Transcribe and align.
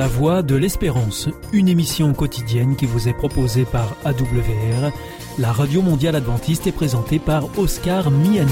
La 0.00 0.08
Voix 0.08 0.40
de 0.40 0.56
l'Espérance, 0.56 1.28
une 1.52 1.68
émission 1.68 2.14
quotidienne 2.14 2.74
qui 2.74 2.86
vous 2.86 3.06
est 3.06 3.12
proposée 3.12 3.66
par 3.66 3.96
AWR, 4.06 4.90
la 5.38 5.52
radio 5.52 5.82
mondiale 5.82 6.16
adventiste 6.16 6.66
est 6.66 6.72
présentée 6.72 7.18
par 7.18 7.58
Oscar 7.58 8.10
Miani. 8.10 8.50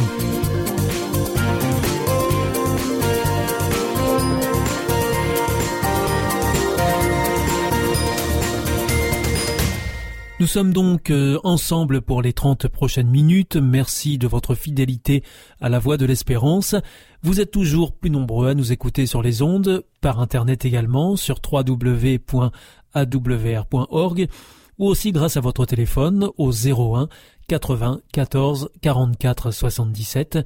Sommes 10.49 10.73
donc 10.73 11.11
euh, 11.11 11.39
ensemble 11.45 12.01
pour 12.01 12.23
les 12.23 12.33
30 12.33 12.69
prochaines 12.69 13.09
minutes. 13.09 13.57
Merci 13.57 14.19
de 14.19 14.27
votre 14.27 14.55
fidélité 14.55 15.23
à 15.61 15.69
la 15.69 15.79
voix 15.79 15.97
de 15.97 16.06
l'espérance. 16.06 16.75
Vous 17.23 17.41
êtes 17.41 17.51
toujours 17.51 17.93
plus 17.93 18.11
nombreux 18.11 18.48
à 18.48 18.55
nous 18.55 18.73
écouter 18.73 19.06
sur 19.06 19.23
les 19.23 19.42
ondes, 19.42 19.84
par 20.01 20.19
Internet 20.20 20.65
également, 20.65 21.16
sur 21.16 21.41
www.awr.org, 21.53 22.48
ou 24.79 24.87
aussi 24.87 25.12
grâce 25.12 25.37
à 25.37 25.41
votre 25.41 25.66
téléphone 25.66 26.30
au 26.39 26.51
01 26.51 27.09
80 27.47 28.01
14 28.12 28.70
44 28.80 29.51
77 29.51 30.39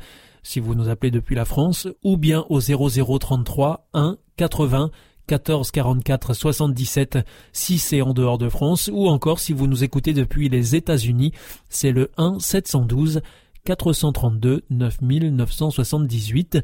si 0.43 0.59
vous 0.61 0.75
nous 0.75 0.89
appelez 0.89 1.11
depuis 1.11 1.37
la 1.37 1.45
France, 1.45 1.89
ou 2.03 2.17
bien 2.17 2.45
au 2.49 2.61
0033 2.61 3.89
1 3.95 4.17
80 4.37 4.91
14 5.27 5.71
44 5.71 6.35
77 6.35 7.19
si 7.53 7.79
c'est 7.79 8.03
en 8.03 8.13
dehors 8.13 8.39
de 8.39 8.49
France 8.49 8.91
ou 8.93 9.09
encore 9.09 9.39
si 9.39 9.53
vous 9.53 9.67
nous 9.67 9.85
écoutez 9.85 10.13
depuis 10.13 10.49
les 10.49 10.75
États-Unis, 10.77 11.33
c'est 11.69 11.93
le 11.93 12.11
1 12.17 12.39
712 12.41 13.23
432 13.65 14.65
9978 14.71 16.59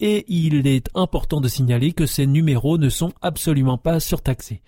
et 0.00 0.24
il 0.28 0.66
est 0.66 0.88
important 0.94 1.40
de 1.40 1.48
signaler 1.48 1.92
que 1.92 2.06
ces 2.06 2.26
numéros 2.26 2.78
ne 2.78 2.88
sont 2.88 3.12
absolument 3.22 3.78
pas 3.78 4.00
surtaxés. 4.00 4.62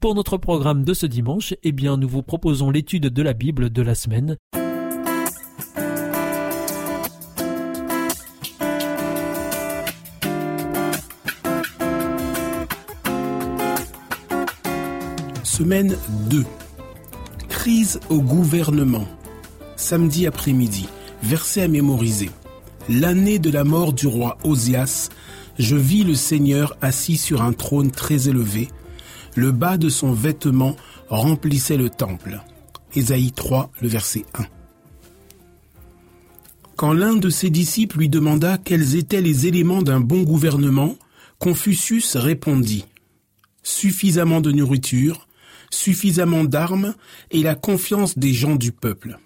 Pour 0.00 0.14
notre 0.14 0.38
programme 0.38 0.84
de 0.84 0.94
ce 0.94 1.06
dimanche, 1.06 1.54
eh 1.62 1.72
bien, 1.72 1.98
nous 1.98 2.08
vous 2.08 2.22
proposons 2.22 2.70
l'étude 2.70 3.06
de 3.06 3.22
la 3.22 3.34
Bible 3.34 3.70
de 3.70 3.82
la 3.82 3.94
semaine. 3.94 4.36
Semaine 15.60 15.98
2. 16.30 16.46
Crise 17.50 18.00
au 18.08 18.22
gouvernement. 18.22 19.06
Samedi 19.76 20.26
après-midi. 20.26 20.88
Verset 21.22 21.60
à 21.60 21.68
mémoriser. 21.68 22.30
L'année 22.88 23.38
de 23.38 23.50
la 23.50 23.62
mort 23.62 23.92
du 23.92 24.06
roi 24.06 24.38
Osias, 24.42 25.10
je 25.58 25.76
vis 25.76 26.02
le 26.02 26.14
Seigneur 26.14 26.78
assis 26.80 27.18
sur 27.18 27.42
un 27.42 27.52
trône 27.52 27.90
très 27.90 28.26
élevé. 28.26 28.68
Le 29.36 29.52
bas 29.52 29.76
de 29.76 29.90
son 29.90 30.14
vêtement 30.14 30.76
remplissait 31.10 31.76
le 31.76 31.90
temple. 31.90 32.40
Ésaïe 32.94 33.32
3, 33.32 33.70
le 33.82 33.88
verset 33.88 34.24
1. 34.32 34.44
Quand 36.76 36.94
l'un 36.94 37.16
de 37.16 37.28
ses 37.28 37.50
disciples 37.50 37.98
lui 37.98 38.08
demanda 38.08 38.56
quels 38.56 38.96
étaient 38.96 39.20
les 39.20 39.46
éléments 39.46 39.82
d'un 39.82 40.00
bon 40.00 40.22
gouvernement, 40.22 40.96
Confucius 41.38 42.16
répondit 42.16 42.86
Suffisamment 43.62 44.40
de 44.40 44.52
nourriture, 44.52 45.26
suffisamment 45.70 46.44
d'armes 46.44 46.94
et 47.30 47.42
la 47.42 47.54
confiance 47.54 48.18
des 48.18 48.32
gens 48.32 48.56
du 48.56 48.72
peuple. 48.72 49.18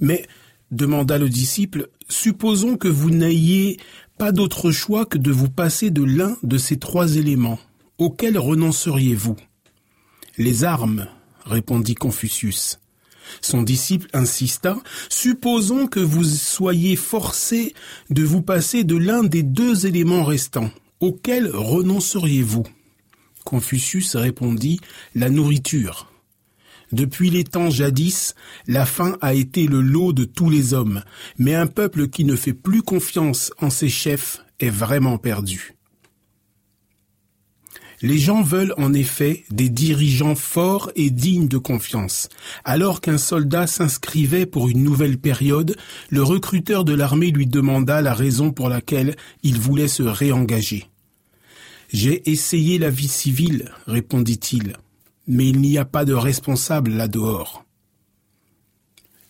Mais, 0.00 0.26
demanda 0.70 1.18
le 1.18 1.28
disciple, 1.28 1.88
supposons 2.08 2.76
que 2.76 2.88
vous 2.88 3.10
n'ayez 3.10 3.78
pas 4.18 4.32
d'autre 4.32 4.70
choix 4.70 5.06
que 5.06 5.18
de 5.18 5.30
vous 5.30 5.48
passer 5.48 5.90
de 5.90 6.02
l'un 6.02 6.36
de 6.42 6.58
ces 6.58 6.78
trois 6.78 7.16
éléments. 7.16 7.58
Auxquels 7.98 8.38
renonceriez-vous? 8.38 9.36
Les 10.36 10.64
armes, 10.64 11.06
répondit 11.44 11.94
Confucius. 11.94 12.78
Son 13.40 13.62
disciple 13.62 14.08
insista, 14.12 14.78
supposons 15.08 15.86
que 15.86 16.00
vous 16.00 16.24
soyez 16.24 16.96
forcé 16.96 17.74
de 18.10 18.22
vous 18.22 18.42
passer 18.42 18.84
de 18.84 18.96
l'un 18.96 19.22
des 19.22 19.42
deux 19.42 19.86
éléments 19.86 20.24
restants. 20.24 20.70
Auxquels 21.00 21.50
renonceriez-vous? 21.52 22.64
Confucius 23.48 24.14
répondit 24.14 24.78
La 25.14 25.30
nourriture. 25.30 26.12
Depuis 26.92 27.30
les 27.30 27.44
temps 27.44 27.70
jadis, 27.70 28.34
la 28.66 28.84
faim 28.84 29.16
a 29.22 29.32
été 29.32 29.66
le 29.66 29.80
lot 29.80 30.12
de 30.12 30.24
tous 30.24 30.50
les 30.50 30.74
hommes, 30.74 31.02
mais 31.38 31.54
un 31.54 31.66
peuple 31.66 32.08
qui 32.08 32.26
ne 32.26 32.36
fait 32.36 32.52
plus 32.52 32.82
confiance 32.82 33.50
en 33.58 33.70
ses 33.70 33.88
chefs 33.88 34.44
est 34.60 34.68
vraiment 34.68 35.16
perdu. 35.16 35.76
Les 38.02 38.18
gens 38.18 38.42
veulent 38.42 38.74
en 38.76 38.92
effet 38.92 39.46
des 39.50 39.70
dirigeants 39.70 40.34
forts 40.34 40.92
et 40.94 41.08
dignes 41.08 41.48
de 41.48 41.56
confiance. 41.56 42.28
Alors 42.64 43.00
qu'un 43.00 43.16
soldat 43.16 43.66
s'inscrivait 43.66 44.44
pour 44.44 44.68
une 44.68 44.82
nouvelle 44.82 45.16
période, 45.16 45.74
le 46.10 46.22
recruteur 46.22 46.84
de 46.84 46.92
l'armée 46.92 47.30
lui 47.30 47.46
demanda 47.46 48.02
la 48.02 48.12
raison 48.12 48.52
pour 48.52 48.68
laquelle 48.68 49.16
il 49.42 49.58
voulait 49.58 49.88
se 49.88 50.02
réengager. 50.02 50.90
J'ai 51.88 52.30
essayé 52.30 52.78
la 52.78 52.90
vie 52.90 53.08
civile, 53.08 53.72
répondit-il, 53.86 54.76
mais 55.26 55.48
il 55.48 55.60
n'y 55.60 55.78
a 55.78 55.84
pas 55.84 56.04
de 56.04 56.12
responsable 56.12 56.90
là-dehors. 56.90 57.64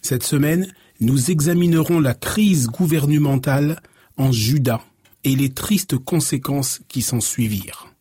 Cette 0.02 0.24
semaine, 0.24 0.72
nous 1.00 1.30
examinerons 1.30 2.00
la 2.00 2.14
crise 2.14 2.66
gouvernementale 2.66 3.80
en 4.16 4.32
Juda 4.32 4.80
et 5.22 5.36
les 5.36 5.50
tristes 5.50 5.96
conséquences 5.98 6.80
qui 6.88 7.02
s'en 7.02 7.20
suivirent. 7.20 7.92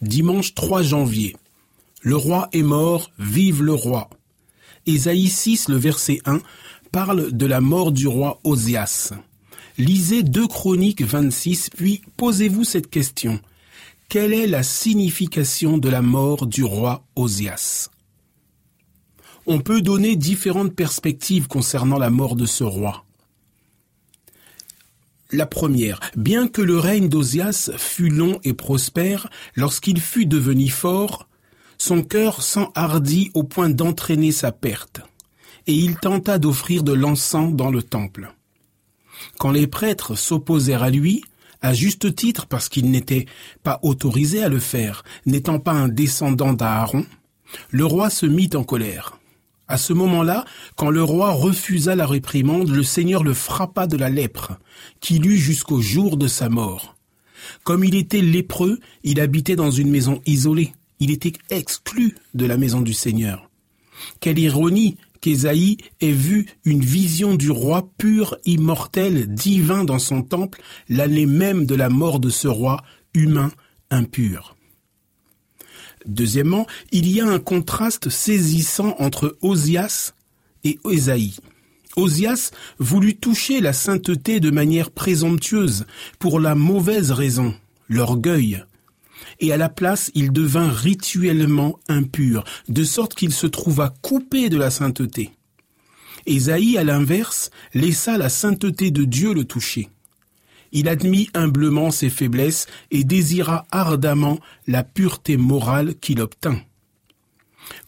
Dimanche 0.00 0.54
3 0.54 0.82
janvier. 0.82 1.36
Le 2.00 2.16
roi 2.16 2.48
est 2.52 2.64
mort, 2.64 3.12
vive 3.20 3.62
le 3.62 3.74
roi. 3.74 4.10
Ésaïe 4.86 5.28
6, 5.28 5.68
le 5.68 5.76
verset 5.76 6.18
1, 6.24 6.40
parle 6.90 7.30
de 7.30 7.46
la 7.46 7.60
mort 7.60 7.92
du 7.92 8.08
roi 8.08 8.40
Osias. 8.42 9.12
Lisez 9.78 10.22
2 10.22 10.46
Chroniques 10.48 11.02
26, 11.02 11.70
puis 11.70 12.02
posez-vous 12.18 12.64
cette 12.64 12.90
question. 12.90 13.40
Quelle 14.10 14.34
est 14.34 14.46
la 14.46 14.62
signification 14.62 15.78
de 15.78 15.88
la 15.88 16.02
mort 16.02 16.46
du 16.46 16.62
roi 16.62 17.04
Osias? 17.16 17.88
On 19.46 19.60
peut 19.60 19.80
donner 19.80 20.14
différentes 20.14 20.74
perspectives 20.74 21.48
concernant 21.48 21.98
la 21.98 22.10
mort 22.10 22.36
de 22.36 22.44
ce 22.44 22.64
roi. 22.64 23.06
La 25.30 25.46
première, 25.46 25.98
bien 26.14 26.46
que 26.48 26.60
le 26.60 26.78
règne 26.78 27.08
d'Osias 27.08 27.70
fût 27.78 28.10
long 28.10 28.38
et 28.44 28.52
prospère, 28.52 29.30
lorsqu'il 29.56 29.98
fut 29.98 30.26
devenu 30.26 30.68
fort, 30.68 31.26
son 31.78 32.02
cœur 32.02 32.42
s'enhardit 32.42 33.30
au 33.32 33.42
point 33.42 33.70
d'entraîner 33.70 34.32
sa 34.32 34.52
perte, 34.52 35.00
et 35.66 35.72
il 35.72 35.96
tenta 35.96 36.38
d'offrir 36.38 36.82
de 36.82 36.92
l'encens 36.92 37.54
dans 37.54 37.70
le 37.70 37.82
temple. 37.82 38.34
Quand 39.38 39.50
les 39.50 39.66
prêtres 39.66 40.14
s'opposèrent 40.14 40.82
à 40.82 40.90
lui, 40.90 41.22
à 41.60 41.72
juste 41.74 42.14
titre 42.14 42.46
parce 42.46 42.68
qu'il 42.68 42.90
n'était 42.90 43.26
pas 43.62 43.78
autorisé 43.82 44.42
à 44.42 44.48
le 44.48 44.58
faire, 44.58 45.04
n'étant 45.26 45.58
pas 45.58 45.72
un 45.72 45.88
descendant 45.88 46.52
d'Aaron, 46.52 47.06
le 47.70 47.86
roi 47.86 48.10
se 48.10 48.26
mit 48.26 48.50
en 48.54 48.64
colère. 48.64 49.18
À 49.68 49.78
ce 49.78 49.92
moment-là, 49.92 50.44
quand 50.76 50.90
le 50.90 51.02
roi 51.02 51.30
refusa 51.30 51.94
la 51.94 52.06
réprimande, 52.06 52.68
le 52.68 52.82
Seigneur 52.82 53.22
le 53.22 53.32
frappa 53.32 53.86
de 53.86 53.96
la 53.96 54.10
lèpre, 54.10 54.58
qu'il 55.00 55.26
eut 55.26 55.38
jusqu'au 55.38 55.80
jour 55.80 56.16
de 56.16 56.26
sa 56.26 56.48
mort. 56.48 56.96
Comme 57.64 57.84
il 57.84 57.94
était 57.94 58.20
lépreux, 58.20 58.78
il 59.04 59.20
habitait 59.20 59.56
dans 59.56 59.70
une 59.70 59.90
maison 59.90 60.20
isolée. 60.26 60.72
Il 61.00 61.10
était 61.10 61.32
exclu 61.50 62.14
de 62.34 62.44
la 62.44 62.56
maison 62.56 62.80
du 62.80 62.92
Seigneur. 62.92 63.50
Quelle 64.20 64.38
ironie 64.38 64.96
qu'Ésaïe 65.22 65.78
ait 66.02 66.12
vu 66.12 66.46
une 66.66 66.84
vision 66.84 67.34
du 67.34 67.50
roi 67.50 67.88
pur, 67.96 68.36
immortel, 68.44 69.32
divin 69.32 69.84
dans 69.84 69.98
son 69.98 70.22
temple, 70.22 70.60
l'année 70.90 71.26
même 71.26 71.64
de 71.64 71.74
la 71.74 71.88
mort 71.88 72.20
de 72.20 72.28
ce 72.28 72.48
roi 72.48 72.82
humain 73.14 73.50
impur. 73.90 74.56
Deuxièmement, 76.04 76.66
il 76.90 77.08
y 77.08 77.20
a 77.20 77.26
un 77.26 77.38
contraste 77.38 78.10
saisissant 78.10 78.96
entre 78.98 79.38
Osias 79.40 80.12
et 80.64 80.78
Ésaïe. 80.90 81.36
Osias 81.96 82.50
voulut 82.78 83.16
toucher 83.16 83.60
la 83.60 83.72
sainteté 83.72 84.40
de 84.40 84.50
manière 84.50 84.90
présomptueuse, 84.90 85.86
pour 86.18 86.40
la 86.40 86.54
mauvaise 86.54 87.12
raison, 87.12 87.54
l'orgueil 87.88 88.64
et 89.40 89.52
à 89.52 89.56
la 89.56 89.68
place 89.68 90.10
il 90.14 90.32
devint 90.32 90.70
rituellement 90.70 91.78
impur, 91.88 92.44
de 92.68 92.84
sorte 92.84 93.14
qu'il 93.14 93.32
se 93.32 93.46
trouva 93.46 93.94
coupé 94.02 94.48
de 94.48 94.56
la 94.56 94.70
sainteté. 94.70 95.32
Ésaïe, 96.26 96.78
à 96.78 96.84
l'inverse, 96.84 97.50
laissa 97.74 98.16
la 98.16 98.28
sainteté 98.28 98.90
de 98.90 99.04
Dieu 99.04 99.34
le 99.34 99.44
toucher. 99.44 99.88
Il 100.70 100.88
admit 100.88 101.28
humblement 101.34 101.90
ses 101.90 102.08
faiblesses 102.08 102.66
et 102.90 103.04
désira 103.04 103.66
ardemment 103.70 104.38
la 104.66 104.84
pureté 104.84 105.36
morale 105.36 105.94
qu'il 105.96 106.20
obtint. 106.20 106.60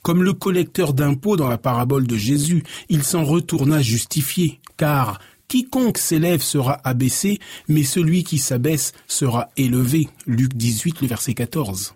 Comme 0.02 0.22
le 0.22 0.32
collecteur 0.32 0.92
d'impôts 0.92 1.36
dans 1.36 1.48
la 1.48 1.58
parabole 1.58 2.06
de 2.06 2.16
Jésus, 2.16 2.62
il 2.88 3.02
s'en 3.02 3.24
retourna 3.24 3.80
justifié, 3.80 4.60
car 4.76 5.18
Quiconque 5.54 5.98
s'élève 5.98 6.42
sera 6.42 6.80
abaissé, 6.82 7.38
mais 7.68 7.84
celui 7.84 8.24
qui 8.24 8.38
s'abaisse 8.38 8.92
sera 9.06 9.50
élevé. 9.56 10.08
Luc 10.26 10.52
18, 10.54 11.00
le 11.00 11.06
verset 11.06 11.34
14. 11.34 11.94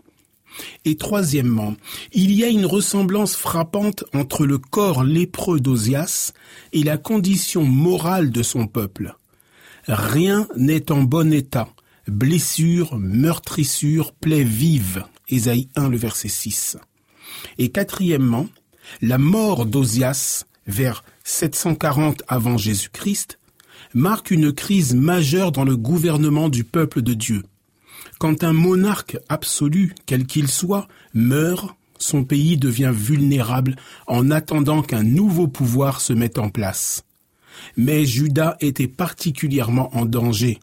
Et 0.85 0.97
troisièmement, 0.97 1.75
il 2.13 2.31
y 2.31 2.45
a 2.45 2.49
une 2.51 2.67
ressemblance 2.67 3.35
frappante 3.35 4.05
entre 4.15 4.47
le 4.47 4.59
corps 4.59 5.03
lépreux 5.03 5.59
d'Osias 5.59 6.35
et 6.73 6.85
la 6.85 6.99
condition 6.99 7.65
morale 7.65 8.31
de 8.31 8.45
son 8.45 8.69
peuple. 8.69 9.17
Rien 9.89 10.47
n'est 10.57 10.93
en 10.93 11.03
bon 11.03 11.33
état. 11.33 11.69
Blessures, 12.07 12.97
meurtrissures, 12.97 14.13
plaies 14.13 14.45
vives. 14.45 15.03
Ésaïe 15.29 15.69
1, 15.75 15.89
le 15.89 15.97
verset 15.97 16.29
6. 16.29 16.77
Et 17.59 17.71
quatrièmement, 17.71 18.47
la 19.03 19.19
mort 19.19 19.67
d'Osias 19.67 20.45
vers 20.69 21.03
740 21.25 22.23
avant 22.29 22.57
Jésus-Christ 22.57 23.38
marque 23.95 24.31
une 24.31 24.53
crise 24.53 24.95
majeure 24.95 25.53
dans 25.53 25.65
le 25.65 25.77
gouvernement 25.77 26.49
du 26.49 26.65
peuple 26.65 27.03
de 27.03 27.15
Dieu. 27.15 27.43
Quand 28.19 28.43
un 28.45 28.53
monarque 28.53 29.19
absolu, 29.29 29.95
quel 30.07 30.27
qu'il 30.27 30.49
soit, 30.49 30.89
meurt, 31.15 31.77
son 31.99 32.25
pays 32.25 32.57
devient 32.57 32.93
vulnérable 32.95 33.77
en 34.07 34.31
attendant 34.31 34.83
qu'un 34.83 35.03
nouveau 35.03 35.49
pouvoir 35.49 36.01
se 36.01 36.13
mette 36.13 36.39
en 36.39 36.49
place. 36.49 37.05
Mais 37.77 38.05
Juda 38.05 38.57
était 38.61 38.89
particulièrement 38.89 39.95
en 39.97 40.05
danger, 40.05 40.61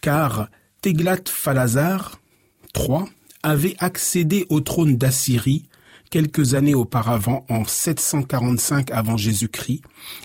car 0.00 0.48
Teglat-Phalazar 0.82 2.20
III 2.76 3.04
avait 3.42 3.76
accédé 3.78 4.46
au 4.48 4.60
trône 4.60 4.96
d'Assyrie 4.96 5.64
quelques 6.10 6.54
années 6.54 6.74
auparavant, 6.74 7.44
en 7.48 7.64
745 7.64 8.90
avant 8.90 9.16
Jésus-Christ, 9.16 9.82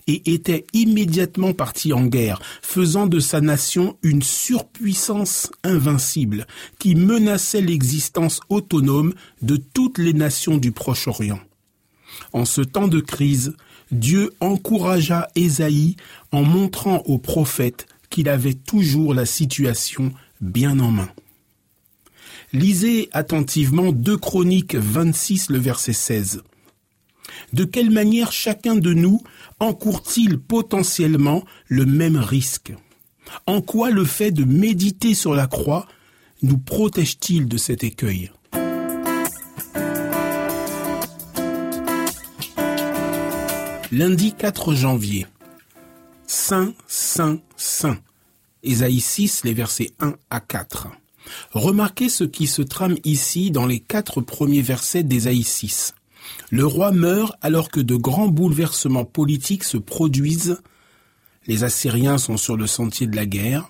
et 0.08 0.34
était 0.34 0.66
immédiatement 0.74 1.54
parti 1.54 1.94
en 1.94 2.06
guerre, 2.06 2.42
faisant 2.62 3.08
de 3.08 3.20
sa 3.20 3.42
nation 3.42 3.98
une 4.04 4.22
surpuissance 4.22 5.52
invincible 5.64 6.46
qui 6.78 6.96
menaçait 6.96 7.62
l'existence 7.62 8.40
autonome 8.50 9.14
de 9.42 9.56
toutes 9.58 9.98
les 9.98 10.14
nations 10.14 10.58
du 10.58 10.72
Proche-Orient. 10.72 11.40
En 12.34 12.46
ce 12.46 12.62
temps 12.62 12.88
de 12.88 13.00
crise, 13.00 13.54
Dieu 13.92 14.32
encouragea 14.40 15.30
Ésaïe 15.36 15.96
en 16.32 16.44
montrant 16.44 16.98
au 17.06 17.18
prophète 17.18 17.88
qu'il 18.10 18.30
avait 18.30 18.54
toujours 18.54 19.14
la 19.14 19.26
situation 19.26 20.12
bien 20.42 20.80
en 20.80 20.92
main. 20.92 21.10
Lisez 22.54 23.10
attentivement 23.12 23.92
2 23.92 24.18
Chroniques 24.18 24.76
26, 24.76 25.50
le 25.50 25.60
verset 25.60 25.94
16. 25.94 26.42
De 27.54 27.64
quelle 27.64 27.92
manière 27.92 28.32
chacun 28.32 28.76
de 28.76 28.94
nous 28.94 29.22
encourt-il 29.60 30.40
potentiellement 30.40 31.44
le 31.68 31.86
même 31.86 32.18
risque? 32.18 32.74
En 33.46 33.62
quoi 33.62 33.92
le 33.92 34.06
fait 34.06 34.32
de 34.32 34.44
méditer 34.44 35.14
sur 35.14 35.34
la 35.34 35.48
croix 35.48 35.88
nous 36.42 36.58
protège-t-il 36.58 37.48
de 37.48 37.58
cet 37.58 37.84
écueil? 37.84 38.32
Lundi 43.92 44.34
4 44.34 44.74
janvier. 44.74 45.26
Saint, 46.28 46.74
Saint, 46.88 47.40
Saint. 47.58 47.98
Ésaïe 48.62 49.00
6, 49.00 49.44
les 49.46 49.54
versets 49.54 49.94
1 50.00 50.14
à 50.30 50.40
4. 50.40 50.90
Remarquez 51.52 52.10
ce 52.10 52.24
qui 52.24 52.48
se 52.48 52.62
trame 52.62 52.98
ici 53.04 53.52
dans 53.52 53.66
les 53.66 53.80
quatre 53.80 54.22
premiers 54.22 54.62
versets 54.62 55.04
d'Ésaïe 55.04 55.44
6. 55.44 55.94
Le 56.52 56.66
roi 56.66 56.92
meurt 56.92 57.34
alors 57.42 57.70
que 57.70 57.80
de 57.80 57.96
grands 57.96 58.28
bouleversements 58.28 59.06
politiques 59.06 59.64
se 59.64 59.78
produisent. 59.78 60.58
Les 61.48 61.64
Assyriens 61.64 62.18
sont 62.18 62.38
sur 62.38 62.58
le 62.58 62.68
sentier 62.68 63.08
de 63.08 63.16
la 63.16 63.26
guerre. 63.26 63.70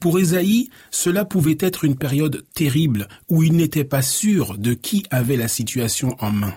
Pour 0.00 0.18
Ésaïe, 0.18 0.70
cela 0.90 1.24
pouvait 1.24 1.56
être 1.60 1.84
une 1.84 1.96
période 1.96 2.44
terrible 2.54 3.08
où 3.28 3.42
il 3.42 3.54
n'était 3.54 3.84
pas 3.84 4.02
sûr 4.02 4.58
de 4.58 4.74
qui 4.74 5.04
avait 5.10 5.36
la 5.36 5.48
situation 5.48 6.16
en 6.20 6.30
main. 6.30 6.54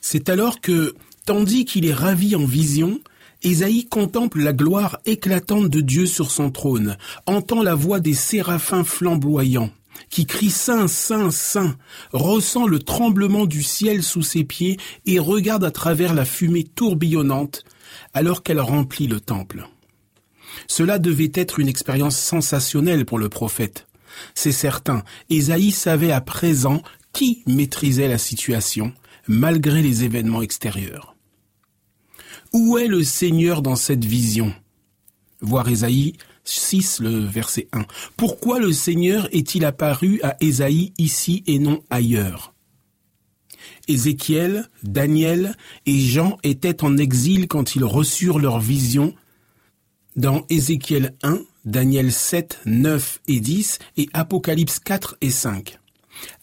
C'est 0.00 0.28
alors 0.28 0.60
que, 0.60 0.94
tandis 1.26 1.64
qu'il 1.64 1.86
est 1.86 1.94
ravi 1.94 2.34
en 2.34 2.44
vision, 2.44 3.00
Ésaïe 3.42 3.86
contemple 3.86 4.40
la 4.40 4.52
gloire 4.52 5.00
éclatante 5.04 5.68
de 5.68 5.80
Dieu 5.80 6.06
sur 6.06 6.30
son 6.30 6.50
trône, 6.50 6.96
entend 7.26 7.62
la 7.62 7.74
voix 7.74 7.98
des 7.98 8.14
séraphins 8.14 8.84
flamboyants, 8.84 9.70
qui 10.10 10.26
crient 10.26 10.50
Saint, 10.50 10.86
Saint, 10.86 11.30
Saint, 11.30 11.76
ressent 12.12 12.66
le 12.66 12.78
tremblement 12.78 13.46
du 13.46 13.62
ciel 13.62 14.02
sous 14.02 14.22
ses 14.22 14.44
pieds 14.44 14.78
et 15.06 15.18
regarde 15.18 15.64
à 15.64 15.70
travers 15.70 16.14
la 16.14 16.24
fumée 16.24 16.64
tourbillonnante 16.64 17.64
alors 18.14 18.42
qu'elle 18.42 18.60
remplit 18.60 19.06
le 19.06 19.20
temple. 19.20 19.66
Cela 20.68 20.98
devait 20.98 21.32
être 21.34 21.58
une 21.58 21.68
expérience 21.68 22.16
sensationnelle 22.16 23.04
pour 23.04 23.18
le 23.18 23.28
prophète. 23.28 23.86
C'est 24.34 24.52
certain, 24.52 25.02
Ésaïe 25.30 25.72
savait 25.72 26.12
à 26.12 26.20
présent 26.20 26.82
qui 27.12 27.42
maîtrisait 27.46 28.08
la 28.08 28.18
situation, 28.18 28.92
malgré 29.26 29.82
les 29.82 30.04
événements 30.04 30.42
extérieurs. 30.42 31.11
Où 32.52 32.76
est 32.76 32.86
le 32.86 33.02
Seigneur 33.02 33.62
dans 33.62 33.76
cette 33.76 34.04
vision? 34.04 34.54
Voir 35.40 35.68
Ésaïe 35.68 36.14
6, 36.44 37.00
le 37.00 37.20
verset 37.20 37.68
1. 37.72 37.86
Pourquoi 38.18 38.58
le 38.58 38.72
Seigneur 38.72 39.26
est-il 39.32 39.64
apparu 39.64 40.20
à 40.22 40.36
Ésaïe 40.40 40.92
ici 40.98 41.42
et 41.46 41.58
non 41.58 41.82
ailleurs? 41.88 42.52
Ézéchiel, 43.88 44.68
Daniel 44.82 45.56
et 45.86 45.98
Jean 45.98 46.36
étaient 46.42 46.84
en 46.84 46.98
exil 46.98 47.48
quand 47.48 47.74
ils 47.74 47.84
reçurent 47.84 48.38
leur 48.38 48.60
vision 48.60 49.14
dans 50.14 50.44
Ézéchiel 50.50 51.14
1, 51.22 51.40
Daniel 51.64 52.12
7, 52.12 52.60
9 52.66 53.22
et 53.28 53.40
10 53.40 53.78
et 53.96 54.08
Apocalypse 54.12 54.78
4 54.78 55.16
et 55.22 55.30
5. 55.30 55.78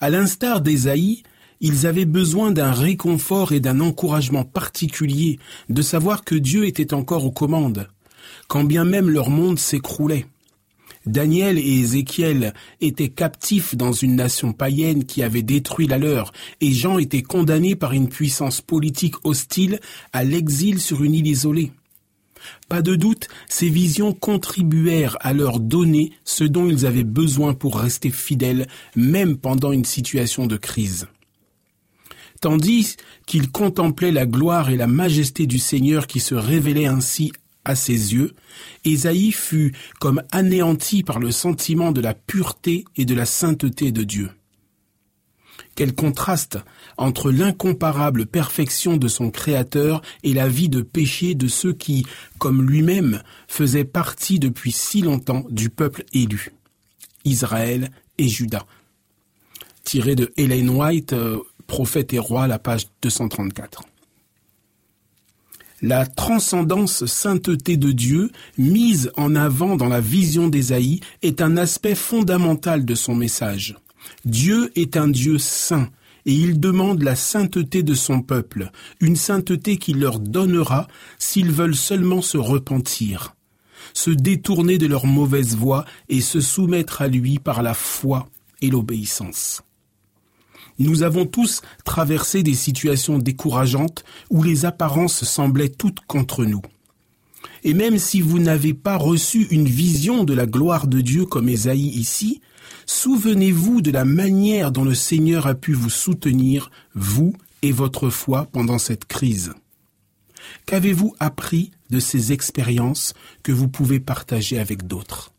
À 0.01 0.09
l'instar 0.09 0.61
d'Ésaïe, 0.61 1.21
ils 1.61 1.85
avaient 1.85 2.05
besoin 2.05 2.51
d'un 2.51 2.71
réconfort 2.71 3.51
et 3.51 3.59
d'un 3.59 3.79
encouragement 3.79 4.43
particulier, 4.43 5.39
de 5.69 5.81
savoir 5.81 6.23
que 6.23 6.35
Dieu 6.35 6.65
était 6.65 6.93
encore 6.93 7.25
aux 7.25 7.31
commandes, 7.31 7.87
quand 8.47 8.63
bien 8.63 8.85
même 8.85 9.09
leur 9.09 9.29
monde 9.29 9.59
s'écroulait. 9.59 10.25
Daniel 11.05 11.57
et 11.57 11.79
Ézéchiel 11.79 12.53
étaient 12.81 13.09
captifs 13.09 13.75
dans 13.75 13.93
une 13.93 14.15
nation 14.15 14.53
païenne 14.53 15.05
qui 15.05 15.23
avait 15.23 15.41
détruit 15.41 15.87
la 15.87 15.97
leur, 15.97 16.31
et 16.61 16.71
Jean 16.71 16.99
était 16.99 17.21
condamné 17.21 17.75
par 17.75 17.93
une 17.93 18.09
puissance 18.09 18.61
politique 18.61 19.15
hostile 19.23 19.79
à 20.13 20.23
l'exil 20.23 20.79
sur 20.79 21.03
une 21.03 21.15
île 21.15 21.27
isolée. 21.27 21.71
Pas 22.67 22.81
de 22.81 22.95
doute, 22.95 23.27
ces 23.47 23.69
visions 23.69 24.13
contribuèrent 24.13 25.17
à 25.21 25.33
leur 25.33 25.59
donner 25.59 26.11
ce 26.23 26.43
dont 26.43 26.69
ils 26.69 26.85
avaient 26.85 27.03
besoin 27.03 27.53
pour 27.53 27.79
rester 27.79 28.11
fidèles, 28.11 28.67
même 28.95 29.37
pendant 29.37 29.71
une 29.71 29.85
situation 29.85 30.47
de 30.47 30.57
crise. 30.57 31.07
Tandis 32.41 32.95
qu'il 33.25 33.51
contemplait 33.51 34.11
la 34.11 34.25
gloire 34.25 34.69
et 34.69 34.77
la 34.77 34.87
majesté 34.87 35.45
du 35.45 35.59
Seigneur 35.59 36.07
qui 36.07 36.19
se 36.19 36.35
révélait 36.35 36.85
ainsi 36.85 37.33
à 37.65 37.75
ses 37.75 38.13
yeux, 38.13 38.33
Ésaïe 38.85 39.31
fut 39.31 39.75
comme 39.99 40.23
anéanti 40.31 41.03
par 41.03 41.19
le 41.19 41.31
sentiment 41.31 41.91
de 41.91 42.01
la 42.01 42.13
pureté 42.13 42.85
et 42.95 43.05
de 43.05 43.13
la 43.13 43.25
sainteté 43.25 43.91
de 43.91 44.03
Dieu. 44.03 44.31
Quel 45.75 45.93
contraste 45.93 46.57
entre 46.97 47.31
l'incomparable 47.31 48.25
perfection 48.25 48.97
de 48.97 49.07
son 49.07 49.31
Créateur 49.31 50.01
et 50.23 50.33
la 50.33 50.47
vie 50.47 50.69
de 50.69 50.81
péché 50.81 51.35
de 51.35 51.47
ceux 51.47 51.73
qui, 51.73 52.05
comme 52.37 52.67
lui-même, 52.67 53.21
faisaient 53.47 53.85
partie 53.85 54.39
depuis 54.39 54.71
si 54.71 55.01
longtemps 55.01 55.45
du 55.49 55.69
peuple 55.69 56.03
élu, 56.13 56.51
Israël 57.23 57.91
et 58.17 58.27
Judas. 58.27 58.65
Tiré 59.83 60.15
de 60.15 60.33
White, 60.37 61.13
euh, 61.13 61.39
Prophète 61.69 62.13
et 62.13 62.19
roi, 62.19 62.47
la 62.47 62.57
page 62.57 62.87
234. 63.03 63.83
La 65.83 66.07
transcendance 66.07 67.05
sainteté 67.05 67.77
de 67.77 67.91
Dieu, 67.91 68.31
mise 68.57 69.11
en 69.15 69.35
avant 69.35 69.77
dans 69.77 69.87
la 69.87 70.01
vision 70.01 70.49
d'Ésaïe, 70.49 70.99
est 71.21 71.41
un 71.41 71.57
aspect 71.57 71.93
fondamental 71.93 72.85
de 72.85 72.95
son 72.95 73.13
message. 73.13 73.77
Dieu 74.25 74.71
est 74.75 74.97
un 74.97 75.07
Dieu 75.07 75.37
saint, 75.37 75.89
et 76.25 76.33
il 76.33 76.59
demande 76.59 77.03
la 77.03 77.15
sainteté 77.15 77.83
de 77.83 77.93
son 77.93 78.23
peuple, 78.23 78.71
une 78.99 79.15
sainteté 79.15 79.77
qu'il 79.77 79.99
leur 79.99 80.19
donnera 80.19 80.87
s'ils 81.19 81.51
veulent 81.51 81.75
seulement 81.75 82.23
se 82.23 82.37
repentir, 82.37 83.35
se 83.93 84.09
détourner 84.09 84.79
de 84.79 84.87
leur 84.87 85.05
mauvaise 85.05 85.55
voie 85.55 85.85
et 86.09 86.21
se 86.21 86.41
soumettre 86.41 87.03
à 87.03 87.07
lui 87.07 87.37
par 87.37 87.61
la 87.61 87.75
foi 87.75 88.27
et 88.59 88.71
l'obéissance. 88.71 89.61
Nous 90.79 91.03
avons 91.03 91.25
tous 91.25 91.61
traversé 91.83 92.41
des 92.41 92.53
situations 92.53 93.19
décourageantes 93.19 94.05
où 94.29 94.41
les 94.43 94.65
apparences 94.65 95.25
semblaient 95.25 95.69
toutes 95.69 95.99
contre 96.07 96.45
nous. 96.45 96.61
Et 97.63 97.73
même 97.73 97.97
si 97.97 98.21
vous 98.21 98.39
n'avez 98.39 98.73
pas 98.73 98.95
reçu 98.95 99.45
une 99.51 99.67
vision 99.67 100.23
de 100.23 100.33
la 100.33 100.45
gloire 100.45 100.87
de 100.87 101.01
Dieu 101.01 101.25
comme 101.25 101.49
Ésaïe 101.49 101.89
ici, 101.89 102.41
souvenez-vous 102.85 103.81
de 103.81 103.91
la 103.91 104.05
manière 104.05 104.71
dont 104.71 104.85
le 104.85 104.95
Seigneur 104.95 105.47
a 105.47 105.55
pu 105.55 105.73
vous 105.73 105.89
soutenir, 105.89 106.71
vous 106.95 107.33
et 107.61 107.73
votre 107.73 108.09
foi, 108.09 108.45
pendant 108.45 108.77
cette 108.77 109.03
crise. 109.03 109.53
Qu'avez-vous 110.65 111.13
appris 111.19 111.71
de 111.89 111.99
ces 111.99 112.31
expériences 112.31 113.13
que 113.43 113.51
vous 113.51 113.67
pouvez 113.67 113.99
partager 113.99 114.57
avec 114.57 114.87
d'autres? 114.87 115.33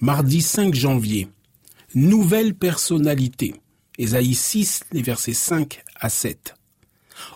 Mardi 0.00 0.40
5 0.40 0.74
janvier. 0.74 1.28
Nouvelle 1.96 2.54
personnalité. 2.54 3.54
Ésaïe 3.96 4.34
6, 4.34 4.82
les 4.92 5.00
versets 5.00 5.32
5 5.32 5.82
à 5.98 6.10
7. 6.10 6.54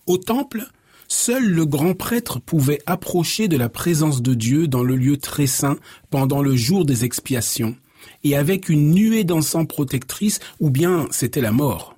Au 0.07 0.19
temple, 0.19 0.67
seul 1.09 1.49
le 1.49 1.65
grand 1.65 1.95
prêtre 1.95 2.41
pouvait 2.41 2.83
approcher 2.85 3.49
de 3.49 3.57
la 3.57 3.71
présence 3.71 4.21
de 4.21 4.35
Dieu 4.35 4.69
dans 4.69 4.83
le 4.83 4.97
lieu 4.97 5.17
très 5.17 5.47
saint 5.47 5.79
pendant 6.11 6.43
le 6.43 6.57
jour 6.57 6.85
des 6.85 7.07
expiations, 7.07 7.75
et 8.23 8.37
avec 8.37 8.69
une 8.69 8.91
nuée 8.91 9.25
d'encens 9.25 9.67
protectrice, 9.67 10.41
ou 10.61 10.69
bien 10.69 11.07
c'était 11.11 11.41
la 11.41 11.53
mort. 11.53 11.97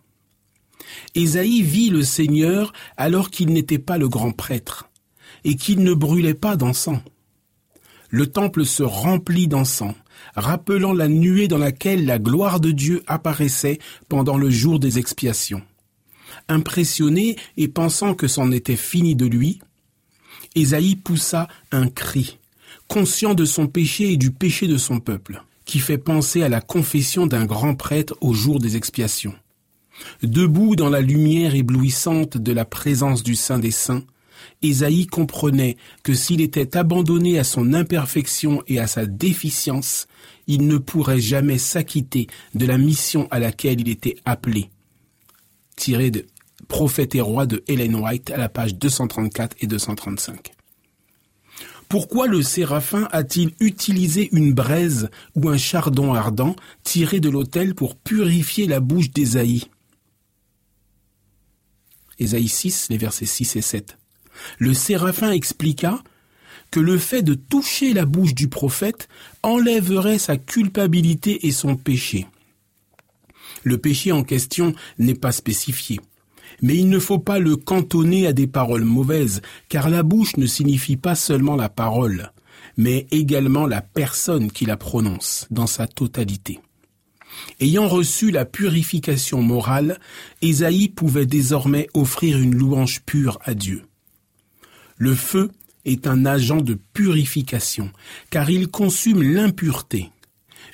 Ésaïe 1.16 1.62
vit 1.62 1.90
le 1.90 2.04
Seigneur 2.04 2.72
alors 2.96 3.30
qu'il 3.30 3.48
n'était 3.52 3.80
pas 3.80 3.98
le 3.98 4.08
grand 4.08 4.30
prêtre, 4.30 4.88
et 5.42 5.56
qu'il 5.56 5.82
ne 5.82 5.94
brûlait 5.94 6.34
pas 6.34 6.54
d'encens. 6.54 7.00
Le 8.08 8.28
temple 8.28 8.64
se 8.64 8.84
remplit 8.84 9.48
d'encens, 9.48 9.96
rappelant 10.34 10.92
la 10.92 11.08
nuée 11.08 11.48
dans 11.48 11.58
laquelle 11.58 12.06
la 12.06 12.18
gloire 12.18 12.60
de 12.60 12.70
Dieu 12.70 13.02
apparaissait 13.06 13.78
pendant 14.08 14.36
le 14.36 14.50
jour 14.50 14.78
des 14.78 14.98
expiations. 14.98 15.62
Impressionné 16.48 17.36
et 17.56 17.68
pensant 17.68 18.14
que 18.14 18.28
c'en 18.28 18.50
était 18.50 18.76
fini 18.76 19.14
de 19.14 19.26
lui, 19.26 19.60
Ésaïe 20.54 20.96
poussa 20.96 21.48
un 21.70 21.88
cri, 21.88 22.38
conscient 22.88 23.34
de 23.34 23.44
son 23.44 23.66
péché 23.66 24.12
et 24.12 24.16
du 24.16 24.30
péché 24.30 24.66
de 24.66 24.76
son 24.76 25.00
peuple, 25.00 25.42
qui 25.64 25.78
fait 25.78 25.98
penser 25.98 26.42
à 26.42 26.48
la 26.48 26.60
confession 26.60 27.26
d'un 27.26 27.46
grand 27.46 27.74
prêtre 27.74 28.14
au 28.20 28.34
jour 28.34 28.58
des 28.58 28.76
expiations. 28.76 29.34
Debout 30.22 30.76
dans 30.76 30.90
la 30.90 31.00
lumière 31.00 31.54
éblouissante 31.54 32.36
de 32.36 32.52
la 32.52 32.64
présence 32.64 33.22
du 33.22 33.34
Saint 33.34 33.58
des 33.58 33.70
Saints, 33.70 34.04
Ésaïe 34.62 35.06
comprenait 35.06 35.76
que 36.02 36.14
s'il 36.14 36.40
était 36.40 36.76
abandonné 36.76 37.38
à 37.38 37.44
son 37.44 37.74
imperfection 37.74 38.62
et 38.66 38.78
à 38.78 38.86
sa 38.86 39.06
déficience, 39.06 40.06
il 40.46 40.66
ne 40.66 40.78
pourrait 40.78 41.20
jamais 41.20 41.58
s'acquitter 41.58 42.26
de 42.54 42.66
la 42.66 42.78
mission 42.78 43.28
à 43.30 43.38
laquelle 43.38 43.80
il 43.80 43.88
était 43.88 44.16
appelé. 44.24 44.70
Tiré 45.76 46.10
de 46.10 46.26
Prophète 46.68 47.14
et 47.14 47.20
roi 47.20 47.46
de 47.46 47.62
Helen 47.66 47.96
White 47.96 48.30
à 48.30 48.36
la 48.36 48.48
page 48.48 48.74
234 48.76 49.56
et 49.60 49.66
235. 49.66 50.52
Pourquoi 51.88 52.26
le 52.26 52.40
séraphin 52.40 53.06
a-t-il 53.12 53.52
utilisé 53.60 54.30
une 54.32 54.54
braise 54.54 55.10
ou 55.34 55.50
un 55.50 55.58
chardon 55.58 56.14
ardent 56.14 56.56
tiré 56.84 57.20
de 57.20 57.28
l'autel 57.28 57.74
pour 57.74 57.96
purifier 57.96 58.66
la 58.66 58.80
bouche 58.80 59.10
d'Ésaïe? 59.10 59.64
Ésaïe 62.18 62.48
6, 62.48 62.86
les 62.88 62.96
versets 62.96 63.26
6 63.26 63.56
et 63.56 63.60
7. 63.60 63.98
Le 64.58 64.74
séraphin 64.74 65.30
expliqua 65.30 66.02
que 66.70 66.80
le 66.80 66.98
fait 66.98 67.22
de 67.22 67.34
toucher 67.34 67.92
la 67.92 68.06
bouche 68.06 68.34
du 68.34 68.48
prophète 68.48 69.08
enlèverait 69.42 70.18
sa 70.18 70.36
culpabilité 70.36 71.46
et 71.46 71.52
son 71.52 71.76
péché. 71.76 72.26
Le 73.62 73.78
péché 73.78 74.10
en 74.10 74.24
question 74.24 74.74
n'est 74.98 75.14
pas 75.14 75.32
spécifié. 75.32 76.00
Mais 76.62 76.76
il 76.76 76.88
ne 76.88 76.98
faut 76.98 77.18
pas 77.18 77.38
le 77.38 77.56
cantonner 77.56 78.26
à 78.26 78.32
des 78.32 78.46
paroles 78.46 78.84
mauvaises, 78.84 79.42
car 79.68 79.90
la 79.90 80.02
bouche 80.02 80.36
ne 80.36 80.46
signifie 80.46 80.96
pas 80.96 81.14
seulement 81.14 81.56
la 81.56 81.68
parole, 81.68 82.32
mais 82.76 83.06
également 83.10 83.66
la 83.66 83.82
personne 83.82 84.50
qui 84.50 84.64
la 84.64 84.76
prononce 84.76 85.46
dans 85.50 85.66
sa 85.66 85.86
totalité. 85.86 86.60
Ayant 87.60 87.88
reçu 87.88 88.30
la 88.30 88.44
purification 88.44 89.42
morale, 89.42 89.98
Ésaïe 90.40 90.88
pouvait 90.88 91.26
désormais 91.26 91.88
offrir 91.94 92.38
une 92.38 92.54
louange 92.54 93.02
pure 93.02 93.38
à 93.42 93.54
Dieu. 93.54 93.82
Le 95.02 95.16
feu 95.16 95.50
est 95.84 96.06
un 96.06 96.24
agent 96.26 96.60
de 96.60 96.78
purification, 96.92 97.90
car 98.30 98.50
il 98.50 98.68
consume 98.68 99.20
l'impureté. 99.20 100.10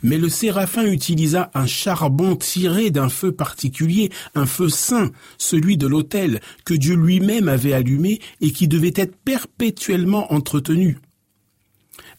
Mais 0.03 0.19
le 0.19 0.29
séraphin 0.29 0.85
utilisa 0.85 1.51
un 1.55 1.65
charbon 1.65 2.37
tiré 2.37 2.91
d'un 2.91 3.09
feu 3.09 3.33
particulier, 3.33 4.11
un 4.35 4.45
feu 4.45 4.69
saint, 4.69 5.13
celui 5.39 5.79
de 5.79 5.87
l'autel, 5.87 6.43
que 6.67 6.75
Dieu 6.75 6.95
lui-même 6.95 7.49
avait 7.49 7.73
allumé 7.73 8.21
et 8.43 8.53
qui 8.53 8.69
devait 8.69 8.93
être 8.97 9.17
perpétuellement 9.17 10.31
entretenu. 10.31 10.99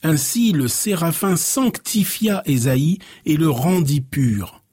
Ainsi 0.01 0.51
le 0.51 0.67
séraphin 0.67 1.35
sanctifia 1.35 2.41
Ésaïe 2.47 2.97
et 3.27 3.37
le 3.37 3.51
rendit 3.51 4.01
pur. 4.01 4.63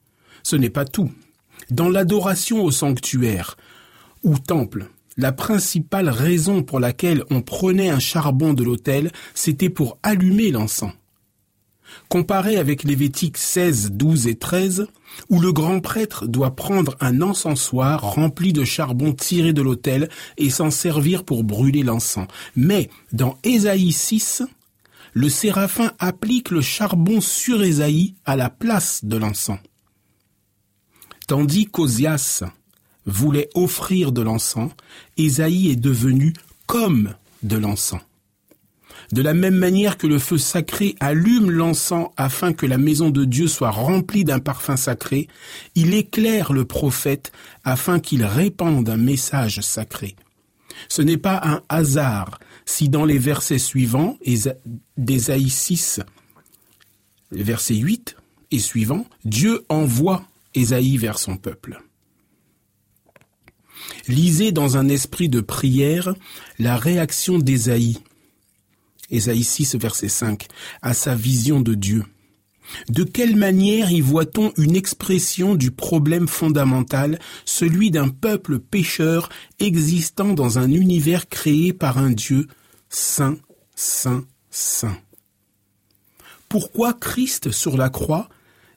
Ce 0.43 0.57
n'est 0.57 0.71
pas 0.71 0.87
tout. 0.87 1.13
Dans 1.69 1.91
l'adoration 1.91 2.65
au 2.65 2.71
sanctuaire 2.71 3.59
ou 4.23 4.39
temple, 4.39 4.89
la 5.17 5.33
principale 5.33 6.09
raison 6.09 6.63
pour 6.63 6.81
laquelle 6.81 7.25
on 7.31 7.43
prenait 7.43 7.89
un 7.89 7.99
charbon 7.99 8.55
de 8.55 8.65
l'autel, 8.65 9.13
c'était 9.35 9.71
pour 9.71 9.99
allumer 10.03 10.51
l'encens. 10.51 10.93
Comparé 12.09 12.57
avec 12.57 12.85
Lévitique 12.85 13.39
16, 13.39 13.93
12 13.93 14.27
et 14.27 14.37
13, 14.37 14.89
où 15.31 15.41
le 15.41 15.53
grand 15.53 15.81
prêtre 15.81 16.27
doit 16.27 16.55
prendre 16.55 16.97
un 17.01 17.23
encensoir 17.23 18.03
rempli 18.03 18.53
de 18.53 18.65
charbon 18.65 19.13
tiré 19.13 19.53
de 19.53 19.63
l'autel 19.63 20.09
et 20.37 20.51
s'en 20.51 20.71
servir 20.71 21.25
pour 21.25 21.45
brûler 21.45 21.83
l'encens. 21.83 22.29
Mais 22.55 22.91
dans 23.13 23.39
Ésaïe 23.45 23.93
6, 23.93 24.43
le 25.13 25.29
séraphin 25.29 25.93
applique 25.99 26.51
le 26.51 26.61
charbon 26.61 27.21
sur 27.21 27.63
Ésaïe 27.63 28.15
à 28.25 28.37
la 28.37 28.51
place 28.51 29.05
de 29.05 29.17
l'encens. 29.17 29.61
Tandis 31.27 31.67
qu'Osias 31.67 32.43
voulait 33.07 33.49
offrir 33.55 34.13
de 34.13 34.23
l'encens, 34.23 34.71
Ésaïe 35.17 35.71
est 35.71 35.77
devenu 35.77 36.35
comme 36.67 37.15
de 37.43 37.57
l'encens. 37.57 38.01
De 39.13 39.23
la 39.23 39.35
même 39.35 39.55
manière 39.55 39.99
que 39.99 40.07
le 40.07 40.19
feu 40.19 40.37
sacré 40.37 40.97
allume 40.99 41.51
l'encens 41.51 42.09
afin 42.17 42.53
que 42.53 42.67
la 42.67 42.79
maison 42.79 43.11
de 43.11 43.25
Dieu 43.25 43.47
soit 43.47 43.71
remplie 43.71 44.25
d'un 44.25 44.41
parfum 44.41 44.77
sacré, 44.77 45.29
il 45.77 45.95
éclaire 45.95 46.53
le 46.53 46.65
prophète 46.65 47.31
afin 47.63 48.01
qu'il 48.01 48.25
répande 48.25 48.89
un 48.89 48.97
message 48.97 49.61
sacré. 49.61 50.17
Ce 50.89 51.03
n'est 51.03 51.17
pas 51.17 51.41
un 51.43 51.63
hasard 51.69 52.41
si 52.65 52.89
dans 52.89 53.05
les 53.05 53.19
versets 53.19 53.59
suivants 53.59 54.19
d'Ésaïe 54.97 55.51
6, 55.51 56.01
verset 57.31 57.77
8 57.77 58.17
et 58.51 58.59
suivant, 58.59 59.07
Dieu 59.25 59.65
envoie 59.69 60.25
Ésaïe 60.55 60.97
vers 60.97 61.19
son 61.19 61.37
peuple. 61.37 61.81
Lisez 64.09 64.53
dans 64.53 64.77
un 64.77 64.89
esprit 64.89 65.29
de 65.29 65.41
prière 65.41 66.15
la 66.59 66.77
réaction 66.77 67.39
d'Ésaïe, 67.39 67.99
Ésaïe 69.11 69.45
6, 69.45 69.77
verset 69.77 70.09
5, 70.09 70.47
à 70.83 70.95
sa 70.95 71.15
vision 71.15 71.61
de 71.61 71.75
Dieu. 71.75 72.05
De 72.89 73.05
quelle 73.05 73.37
manière 73.37 73.93
y 73.93 74.01
voit-on 74.01 74.53
une 74.57 74.75
expression 74.75 75.55
du 75.55 75.71
problème 75.71 76.27
fondamental, 76.27 77.19
celui 77.45 77.91
d'un 77.91 78.09
peuple 78.09 78.59
pécheur 78.59 79.29
existant 79.61 80.33
dans 80.33 80.59
un 80.59 80.71
univers 80.73 81.29
créé 81.29 81.73
par 81.73 81.99
un 81.99 82.11
Dieu 82.11 82.49
saint, 82.89 83.37
saint, 83.75 84.25
saint? 84.51 84.99
Pourquoi 86.49 86.93
Christ 86.93 87.51
sur 87.51 87.77
la 87.77 87.89
croix 87.89 88.29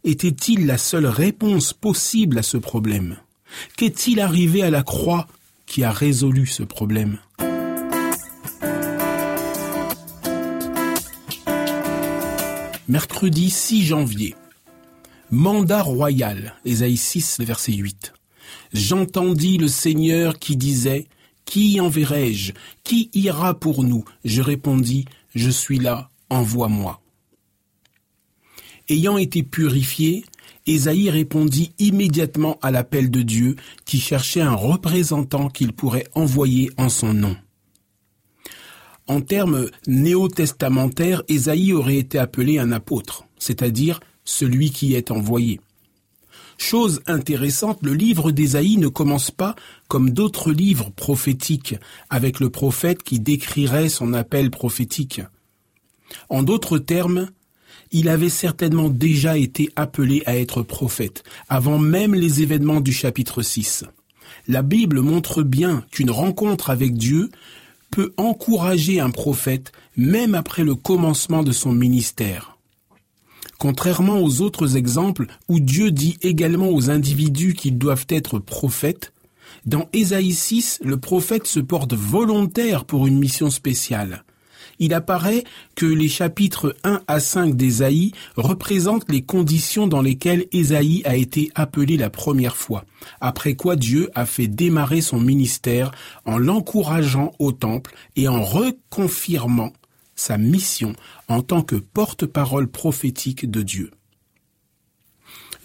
était-il 0.03 0.65
la 0.65 0.77
seule 0.77 1.07
réponse 1.07 1.73
possible 1.73 2.37
à 2.37 2.43
ce 2.43 2.57
problème? 2.57 3.17
Qu'est-il 3.77 4.19
arrivé 4.19 4.61
à 4.61 4.69
la 4.69 4.83
croix 4.83 5.27
qui 5.65 5.83
a 5.83 5.91
résolu 5.91 6.47
ce 6.47 6.63
problème 6.63 7.19
Mercredi 12.87 13.51
6 13.51 13.85
janvier. 13.85 14.35
Mandat 15.29 15.83
royal, 15.83 16.55
Ésaïe 16.65 16.97
6, 16.97 17.39
verset 17.41 17.73
8. 17.73 18.13
J'entendis 18.73 19.59
le 19.59 19.67
Seigneur 19.67 20.39
qui 20.39 20.57
disait, 20.57 21.05
Qui 21.45 21.79
enverrai-je? 21.79 22.53
Qui 22.83 23.11
ira 23.13 23.53
pour 23.53 23.83
nous? 23.83 24.05
Je 24.25 24.41
répondis, 24.41 25.05
Je 25.35 25.51
suis 25.51 25.77
là, 25.77 26.09
envoie-moi. 26.31 26.99
Ayant 28.89 29.17
été 29.17 29.43
purifié, 29.43 30.25
Ésaïe 30.69 31.09
répondit 31.09 31.73
immédiatement 31.79 32.59
à 32.61 32.69
l'appel 32.69 33.09
de 33.09 33.23
Dieu 33.23 33.55
qui 33.85 33.99
cherchait 33.99 34.41
un 34.41 34.53
représentant 34.53 35.49
qu'il 35.49 35.73
pourrait 35.73 36.07
envoyer 36.13 36.69
en 36.77 36.89
son 36.89 37.11
nom. 37.11 37.35
En 39.07 39.21
termes 39.21 39.71
néo-testamentaires, 39.87 41.23
Ésaïe 41.27 41.73
aurait 41.73 41.97
été 41.97 42.19
appelé 42.19 42.59
un 42.59 42.71
apôtre, 42.71 43.25
c'est-à-dire 43.39 43.99
celui 44.23 44.69
qui 44.69 44.93
est 44.93 45.09
envoyé. 45.09 45.59
Chose 46.59 47.01
intéressante, 47.07 47.79
le 47.81 47.95
livre 47.95 48.31
d'Ésaïe 48.31 48.77
ne 48.77 48.89
commence 48.89 49.31
pas 49.31 49.55
comme 49.87 50.11
d'autres 50.11 50.51
livres 50.51 50.91
prophétiques, 50.95 51.77
avec 52.11 52.39
le 52.39 52.51
prophète 52.51 53.01
qui 53.01 53.19
décrirait 53.19 53.89
son 53.89 54.13
appel 54.13 54.51
prophétique. 54.51 55.21
En 56.29 56.43
d'autres 56.43 56.77
termes, 56.77 57.31
il 57.91 58.09
avait 58.09 58.29
certainement 58.29 58.89
déjà 58.89 59.37
été 59.37 59.69
appelé 59.75 60.23
à 60.25 60.37
être 60.37 60.61
prophète, 60.61 61.23
avant 61.47 61.79
même 61.79 62.13
les 62.13 62.41
événements 62.41 62.81
du 62.81 62.93
chapitre 62.93 63.41
6. 63.41 63.85
La 64.47 64.61
Bible 64.61 65.01
montre 65.01 65.43
bien 65.43 65.83
qu'une 65.91 66.11
rencontre 66.11 66.69
avec 66.69 66.95
Dieu 66.95 67.29
peut 67.91 68.13
encourager 68.17 68.99
un 68.99 69.09
prophète 69.09 69.71
même 69.97 70.35
après 70.35 70.63
le 70.63 70.75
commencement 70.75 71.43
de 71.43 71.51
son 71.51 71.71
ministère. 71.71 72.57
Contrairement 73.57 74.21
aux 74.21 74.41
autres 74.41 74.77
exemples 74.77 75.25
où 75.49 75.59
Dieu 75.59 75.91
dit 75.91 76.17
également 76.21 76.69
aux 76.69 76.89
individus 76.89 77.53
qu'ils 77.53 77.77
doivent 77.77 78.05
être 78.09 78.39
prophètes, 78.39 79.11
dans 79.65 79.89
Ésaïe 79.91 80.33
6, 80.33 80.79
le 80.83 80.97
prophète 80.97 81.45
se 81.45 81.59
porte 81.59 81.93
volontaire 81.93 82.85
pour 82.85 83.07
une 83.07 83.19
mission 83.19 83.49
spéciale. 83.49 84.23
Il 84.79 84.93
apparaît 84.93 85.43
que 85.75 85.85
les 85.85 86.07
chapitres 86.07 86.75
1 86.85 87.01
à 87.07 87.19
5 87.19 87.55
d'Ésaïe 87.55 88.13
représentent 88.37 89.09
les 89.11 89.21
conditions 89.21 89.87
dans 89.87 90.01
lesquelles 90.01 90.47
Ésaïe 90.53 91.01
a 91.05 91.17
été 91.17 91.51
appelé 91.53 91.97
la 91.97 92.09
première 92.09 92.55
fois, 92.55 92.85
après 93.19 93.55
quoi 93.55 93.75
Dieu 93.75 94.09
a 94.15 94.25
fait 94.25 94.47
démarrer 94.47 95.01
son 95.01 95.19
ministère 95.19 95.91
en 96.25 96.37
l'encourageant 96.37 97.33
au 97.39 97.51
temple 97.51 97.93
et 98.15 98.29
en 98.29 98.41
reconfirmant 98.41 99.73
sa 100.15 100.37
mission 100.37 100.93
en 101.27 101.41
tant 101.41 101.61
que 101.61 101.75
porte-parole 101.75 102.67
prophétique 102.69 103.49
de 103.49 103.61
Dieu. 103.61 103.91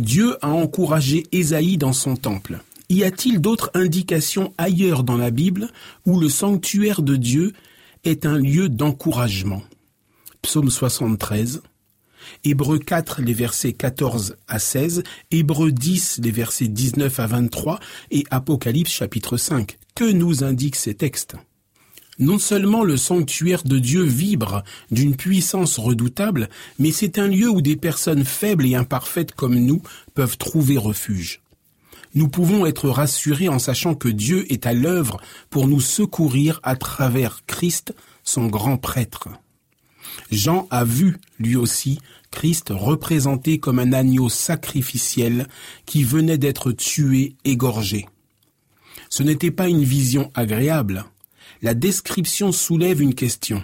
Dieu 0.00 0.36
a 0.44 0.48
encouragé 0.48 1.24
Ésaïe 1.30 1.78
dans 1.78 1.92
son 1.92 2.16
temple. 2.16 2.60
Y 2.88 3.04
a-t-il 3.04 3.40
d'autres 3.40 3.70
indications 3.74 4.52
ailleurs 4.58 5.04
dans 5.04 5.16
la 5.16 5.30
Bible 5.30 5.68
où 6.04 6.18
le 6.18 6.28
sanctuaire 6.28 7.02
de 7.02 7.16
Dieu 7.16 7.52
est 8.04 8.26
un 8.26 8.38
lieu 8.38 8.68
d'encouragement 8.68 9.62
Psaume 10.42 10.70
73, 10.70 11.62
Hébreux 12.44 12.78
4, 12.78 13.22
les 13.22 13.32
versets 13.32 13.72
14 13.72 14.36
à 14.46 14.58
16, 14.58 15.02
Hébreux 15.30 15.72
10, 15.72 16.20
les 16.22 16.30
versets 16.30 16.68
19 16.68 17.18
à 17.18 17.26
23 17.26 17.80
et 18.10 18.24
Apocalypse 18.30 18.92
chapitre 18.92 19.38
5. 19.38 19.78
Que 19.94 20.04
nous 20.04 20.44
indiquent 20.44 20.76
ces 20.76 20.94
textes? 20.94 21.36
Non 22.18 22.38
seulement 22.38 22.84
le 22.84 22.96
sanctuaire 22.96 23.64
de 23.64 23.78
Dieu 23.78 24.02
vibre 24.04 24.62
d'une 24.90 25.16
puissance 25.16 25.78
redoutable, 25.78 26.48
mais 26.78 26.92
c'est 26.92 27.18
un 27.18 27.26
lieu 27.26 27.48
où 27.48 27.62
des 27.62 27.76
personnes 27.76 28.24
faibles 28.24 28.66
et 28.66 28.74
imparfaites 28.74 29.32
comme 29.32 29.56
nous 29.56 29.82
peuvent 30.12 30.36
trouver 30.36 30.76
refuge. 30.76 31.40
Nous 32.14 32.28
pouvons 32.28 32.64
être 32.64 32.88
rassurés 32.88 33.48
en 33.48 33.58
sachant 33.58 33.94
que 33.94 34.08
Dieu 34.08 34.50
est 34.52 34.66
à 34.66 34.72
l'œuvre 34.72 35.20
pour 35.50 35.66
nous 35.66 35.80
secourir 35.80 36.60
à 36.62 36.76
travers 36.76 37.44
Christ, 37.46 37.94
son 38.22 38.46
grand 38.46 38.76
prêtre. 38.76 39.28
Jean 40.30 40.68
a 40.70 40.84
vu, 40.84 41.18
lui 41.38 41.56
aussi, 41.56 41.98
Christ 42.30 42.70
représenté 42.70 43.58
comme 43.58 43.78
un 43.78 43.92
agneau 43.92 44.28
sacrificiel 44.28 45.48
qui 45.86 46.04
venait 46.04 46.38
d'être 46.38 46.72
tué, 46.72 47.36
égorgé. 47.44 48.06
Ce 49.08 49.22
n'était 49.22 49.50
pas 49.50 49.68
une 49.68 49.84
vision 49.84 50.30
agréable, 50.34 51.04
la 51.62 51.74
description 51.74 52.52
soulève 52.52 53.00
une 53.00 53.14
question. 53.14 53.62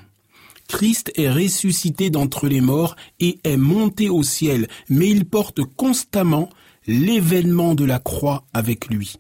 Christ 0.69 1.13
est 1.17 1.31
ressuscité 1.31 2.11
d'entre 2.11 2.49
les 2.49 2.61
morts 2.61 2.97
et 3.19 3.41
est 3.45 3.57
monté 3.57 4.09
au 4.09 4.23
ciel, 4.23 4.69
mais 4.89 5.11
il 5.11 5.25
porte 5.25 5.63
constamment 5.77 6.49
l'événement 6.87 7.75
de 7.75 7.85
la 7.85 7.99
croix 7.99 8.45
avec 8.53 8.89
lui. 8.89 9.17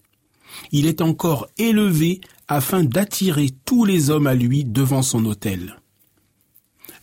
Il 0.73 0.87
est 0.87 1.00
encore 1.00 1.49
élevé 1.59 2.21
afin 2.49 2.83
d'attirer 2.83 3.50
tous 3.64 3.85
les 3.85 4.11
hommes 4.11 4.26
à 4.26 4.35
lui 4.35 4.64
devant 4.64 5.02
son 5.02 5.25
autel. 5.25 5.81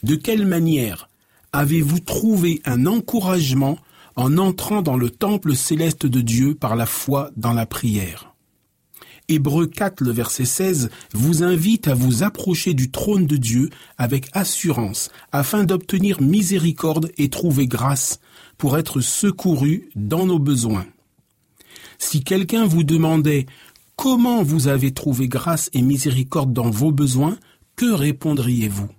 De 0.03 0.15
quelle 0.15 0.45
manière 0.45 1.09
avez-vous 1.53 1.99
trouvé 1.99 2.61
un 2.65 2.85
encouragement 2.85 3.77
en 4.15 4.37
entrant 4.37 4.81
dans 4.81 4.97
le 4.97 5.09
temple 5.09 5.55
céleste 5.55 6.05
de 6.05 6.21
Dieu 6.21 6.55
par 6.55 6.75
la 6.75 6.85
foi 6.85 7.31
dans 7.37 7.53
la 7.53 7.65
prière? 7.65 8.33
Hébreu 9.29 9.67
4, 9.67 10.01
le 10.01 10.11
verset 10.11 10.45
16, 10.45 10.89
vous 11.13 11.43
invite 11.43 11.89
à 11.89 11.93
vous 11.93 12.23
approcher 12.23 12.73
du 12.73 12.91
trône 12.91 13.25
de 13.25 13.35
Dieu 13.35 13.69
avec 13.97 14.29
assurance, 14.31 15.09
afin 15.33 15.65
d'obtenir 15.65 16.21
miséricorde 16.21 17.11
et 17.17 17.29
trouver 17.29 17.67
grâce 17.67 18.21
pour 18.57 18.77
être 18.77 19.01
secouru 19.01 19.89
dans 19.95 20.25
nos 20.25 20.39
besoins. 20.39 20.87
Si 21.97 22.23
quelqu'un 22.23 22.65
vous 22.65 22.83
demandait 22.83 23.45
comment 23.95 24.43
vous 24.43 24.67
avez 24.67 24.91
trouvé 24.93 25.27
grâce 25.27 25.69
et 25.73 25.81
miséricorde 25.81 26.53
dans 26.53 26.69
vos 26.69 26.91
besoins, 26.91 27.37
que 27.75 27.91
répondriez-vous? 27.91 28.89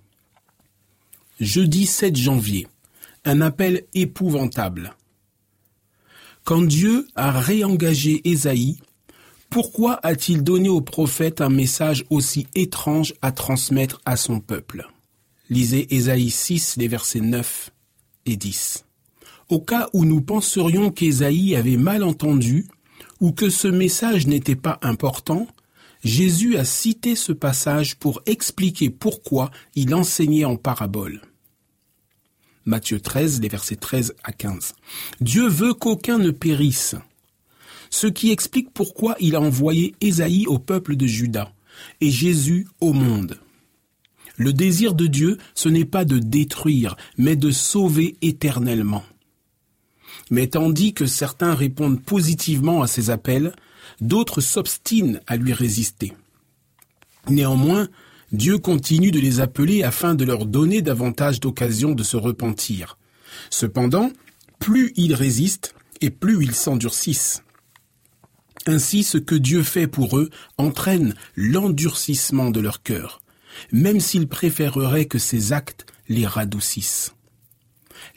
Jeudi 1.39 1.85
7 1.85 2.15
janvier, 2.15 2.67
un 3.25 3.41
appel 3.41 3.83
épouvantable. 3.93 4.93
Quand 6.43 6.61
Dieu 6.61 7.07
a 7.15 7.31
réengagé 7.31 8.27
Ésaïe, 8.27 8.79
pourquoi 9.49 9.99
a-t-il 10.03 10.43
donné 10.43 10.69
au 10.69 10.81
prophète 10.81 11.41
un 11.41 11.49
message 11.49 12.05
aussi 12.09 12.47
étrange 12.55 13.13
à 13.21 13.31
transmettre 13.31 14.01
à 14.05 14.15
son 14.15 14.39
peuple? 14.39 14.87
Lisez 15.49 15.93
Ésaïe 15.95 16.29
6, 16.29 16.77
les 16.77 16.87
versets 16.87 17.21
9 17.21 17.71
et 18.25 18.37
10. 18.37 18.85
Au 19.49 19.59
cas 19.59 19.89
où 19.93 20.05
nous 20.05 20.21
penserions 20.21 20.91
qu'Ésaïe 20.91 21.55
avait 21.55 21.77
mal 21.77 22.03
entendu 22.03 22.67
ou 23.19 23.31
que 23.31 23.49
ce 23.49 23.67
message 23.67 24.27
n'était 24.27 24.55
pas 24.55 24.77
important, 24.83 25.47
Jésus 26.03 26.55
a 26.57 26.63
cité 26.63 27.15
ce 27.15 27.31
passage 27.31 27.97
pour 27.97 28.21
expliquer 28.27 28.91
pourquoi 28.91 29.49
il 29.75 29.93
enseignait 29.95 30.45
en 30.45 30.55
parabole. 30.55 31.21
Matthieu 32.65 32.99
13, 32.99 33.41
les 33.41 33.49
versets 33.49 33.75
13 33.75 34.13
à 34.23 34.31
15. 34.31 34.75
Dieu 35.19 35.47
veut 35.47 35.73
qu'aucun 35.73 36.19
ne 36.19 36.29
périsse, 36.29 36.95
ce 37.89 38.05
qui 38.05 38.29
explique 38.29 38.71
pourquoi 38.71 39.15
il 39.19 39.35
a 39.35 39.41
envoyé 39.41 39.95
Ésaïe 39.99 40.45
au 40.45 40.59
peuple 40.59 40.95
de 40.95 41.07
Juda 41.07 41.51
et 42.01 42.11
Jésus 42.11 42.67
au 42.79 42.93
monde. 42.93 43.39
Le 44.37 44.53
désir 44.53 44.93
de 44.93 45.07
Dieu, 45.07 45.39
ce 45.55 45.67
n'est 45.67 45.85
pas 45.85 46.05
de 46.05 46.19
détruire, 46.19 46.95
mais 47.17 47.35
de 47.35 47.49
sauver 47.49 48.15
éternellement. 48.21 49.03
Mais 50.29 50.47
tandis 50.47 50.93
que 50.93 51.05
certains 51.05 51.55
répondent 51.55 52.01
positivement 52.01 52.81
à 52.81 52.87
ses 52.87 53.09
appels, 53.09 53.53
d'autres 54.01 54.41
s'obstinent 54.41 55.19
à 55.27 55.35
lui 55.35 55.53
résister. 55.53 56.13
Néanmoins, 57.27 57.87
Dieu 58.31 58.59
continue 58.59 59.11
de 59.11 59.19
les 59.19 59.39
appeler 59.39 59.83
afin 59.83 60.13
de 60.13 60.23
leur 60.23 60.45
donner 60.45 60.81
davantage 60.81 61.39
d'occasions 61.39 61.93
de 61.93 62.03
se 62.03 62.17
repentir. 62.17 62.97
Cependant, 63.49 64.11
plus 64.59 64.93
ils 64.95 65.15
résistent 65.15 65.73
et 66.01 66.09
plus 66.09 66.43
ils 66.43 66.55
s'endurcissent. 66.55 67.43
Ainsi, 68.67 69.03
ce 69.03 69.17
que 69.17 69.35
Dieu 69.35 69.63
fait 69.63 69.87
pour 69.87 70.17
eux 70.17 70.29
entraîne 70.57 71.15
l'endurcissement 71.35 72.51
de 72.51 72.59
leur 72.59 72.83
cœur, 72.83 73.21
même 73.71 73.99
s'ils 73.99 74.27
préféreraient 74.27 75.05
que 75.05 75.17
ces 75.17 75.53
actes 75.53 75.85
les 76.07 76.27
radoucissent. 76.27 77.15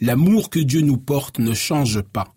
L'amour 0.01 0.51
que 0.51 0.61
Dieu 0.61 0.81
nous 0.81 0.97
porte 0.97 1.38
ne 1.38 1.55
change 1.55 2.01
pas. 2.01 2.35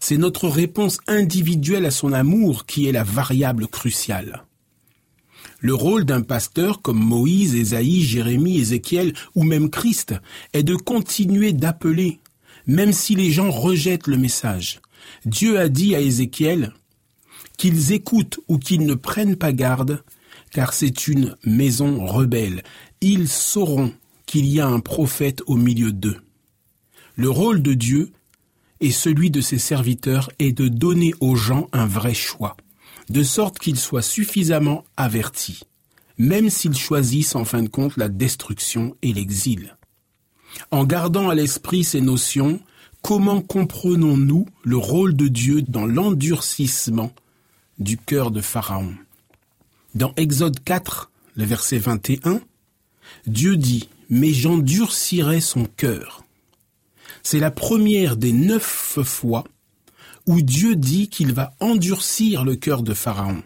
C'est 0.00 0.18
notre 0.18 0.48
réponse 0.48 0.98
individuelle 1.06 1.86
à 1.86 1.90
son 1.90 2.12
amour 2.12 2.66
qui 2.66 2.86
est 2.86 2.92
la 2.92 3.04
variable 3.04 3.66
cruciale. 3.68 4.44
Le 5.60 5.74
rôle 5.74 6.04
d'un 6.04 6.22
pasteur 6.22 6.82
comme 6.82 7.00
Moïse, 7.00 7.54
Ésaïe, 7.54 8.02
Jérémie, 8.02 8.58
Ézéchiel 8.58 9.12
ou 9.34 9.42
même 9.42 9.70
Christ 9.70 10.14
est 10.52 10.62
de 10.62 10.76
continuer 10.76 11.52
d'appeler, 11.52 12.20
même 12.66 12.92
si 12.92 13.14
les 13.16 13.32
gens 13.32 13.50
rejettent 13.50 14.06
le 14.06 14.18
message. 14.18 14.80
Dieu 15.24 15.58
a 15.58 15.68
dit 15.68 15.96
à 15.96 16.00
Ézéchiel, 16.00 16.72
qu'ils 17.56 17.92
écoutent 17.92 18.38
ou 18.46 18.58
qu'ils 18.58 18.86
ne 18.86 18.94
prennent 18.94 19.36
pas 19.36 19.52
garde, 19.52 20.02
car 20.52 20.72
c'est 20.72 21.08
une 21.08 21.36
maison 21.44 22.06
rebelle. 22.06 22.62
Ils 23.00 23.28
sauront 23.28 23.92
qu'il 24.26 24.46
y 24.46 24.60
a 24.60 24.66
un 24.66 24.80
prophète 24.80 25.42
au 25.46 25.56
milieu 25.56 25.92
d'eux. 25.92 26.18
Le 27.18 27.28
rôle 27.28 27.62
de 27.62 27.74
Dieu 27.74 28.12
et 28.78 28.92
celui 28.92 29.32
de 29.32 29.40
ses 29.40 29.58
serviteurs 29.58 30.30
est 30.38 30.52
de 30.52 30.68
donner 30.68 31.14
aux 31.18 31.34
gens 31.34 31.68
un 31.72 31.84
vrai 31.84 32.14
choix, 32.14 32.56
de 33.08 33.24
sorte 33.24 33.58
qu'ils 33.58 33.80
soient 33.80 34.02
suffisamment 34.02 34.84
avertis, 34.96 35.64
même 36.16 36.48
s'ils 36.48 36.76
choisissent 36.76 37.34
en 37.34 37.44
fin 37.44 37.64
de 37.64 37.68
compte 37.68 37.96
la 37.96 38.08
destruction 38.08 38.94
et 39.02 39.12
l'exil. 39.12 39.76
En 40.70 40.84
gardant 40.84 41.28
à 41.28 41.34
l'esprit 41.34 41.82
ces 41.82 42.00
notions, 42.00 42.60
comment 43.02 43.42
comprenons-nous 43.42 44.46
le 44.62 44.76
rôle 44.76 45.16
de 45.16 45.26
Dieu 45.26 45.62
dans 45.62 45.86
l'endurcissement 45.86 47.12
du 47.80 47.98
cœur 47.98 48.30
de 48.30 48.40
Pharaon? 48.40 48.94
Dans 49.96 50.12
Exode 50.16 50.62
4, 50.62 51.10
le 51.34 51.44
verset 51.44 51.78
21, 51.78 52.40
Dieu 53.26 53.56
dit, 53.56 53.88
mais 54.08 54.32
j'endurcirai 54.32 55.40
son 55.40 55.64
cœur. 55.64 56.22
C'est 57.30 57.40
la 57.40 57.50
première 57.50 58.16
des 58.16 58.32
neuf 58.32 58.98
fois 59.04 59.44
où 60.24 60.40
Dieu 60.40 60.76
dit 60.76 61.10
qu'il 61.10 61.34
va 61.34 61.52
endurcir 61.60 62.42
le 62.42 62.56
cœur 62.56 62.82
de 62.82 62.94
Pharaon. 62.94 63.42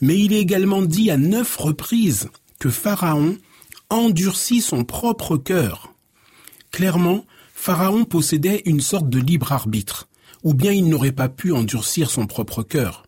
Mais 0.00 0.18
il 0.18 0.32
est 0.32 0.40
également 0.40 0.80
dit 0.80 1.10
à 1.10 1.18
neuf 1.18 1.54
reprises 1.56 2.30
que 2.58 2.70
Pharaon 2.70 3.36
endurcit 3.90 4.62
son 4.62 4.84
propre 4.84 5.36
cœur. 5.36 5.92
Clairement, 6.70 7.26
Pharaon 7.52 8.06
possédait 8.06 8.62
une 8.64 8.80
sorte 8.80 9.10
de 9.10 9.18
libre 9.18 9.52
arbitre, 9.52 10.08
ou 10.42 10.54
bien 10.54 10.72
il 10.72 10.88
n'aurait 10.88 11.12
pas 11.12 11.28
pu 11.28 11.52
endurcir 11.52 12.10
son 12.10 12.26
propre 12.26 12.62
cœur. 12.62 13.04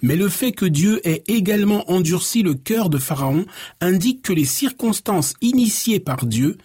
Mais 0.00 0.16
le 0.16 0.30
fait 0.30 0.52
que 0.52 0.64
Dieu 0.64 1.06
ait 1.06 1.24
également 1.26 1.90
endurci 1.90 2.42
le 2.42 2.54
cœur 2.54 2.88
de 2.88 2.96
Pharaon 2.96 3.44
indique 3.82 4.22
que 4.22 4.32
les 4.32 4.46
circonstances 4.46 5.34
initiées 5.42 6.00
par 6.00 6.24
Dieu 6.24 6.56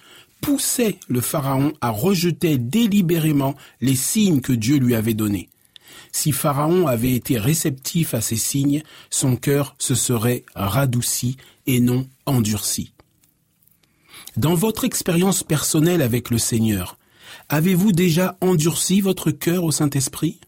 poussaient 0.41 0.97
le 1.07 1.21
Pharaon 1.21 1.73
à 1.81 1.89
rejeter 1.89 2.57
délibérément 2.57 3.55
les 3.81 3.95
signes 3.95 4.41
que 4.41 4.53
Dieu 4.53 4.77
lui 4.77 4.95
avait 4.95 5.13
donnés. 5.13 5.49
Si 6.11 6.31
Pharaon 6.31 6.87
avait 6.87 7.13
été 7.13 7.37
réceptif 7.37 8.13
à 8.13 8.21
ces 8.21 8.35
signes, 8.35 8.83
son 9.09 9.35
cœur 9.35 9.75
se 9.77 9.95
serait 9.95 10.43
radouci 10.55 11.37
et 11.67 11.79
non 11.79 12.07
endurci. 12.25 12.93
Dans 14.37 14.55
votre 14.55 14.85
expérience 14.85 15.43
personnelle 15.43 16.01
avec 16.01 16.29
le 16.29 16.37
Seigneur, 16.37 16.97
avez-vous 17.49 17.91
déjà 17.91 18.37
endurci 18.41 19.01
votre 19.01 19.31
cœur 19.31 19.63
au 19.63 19.71
Saint-Esprit? 19.71 20.39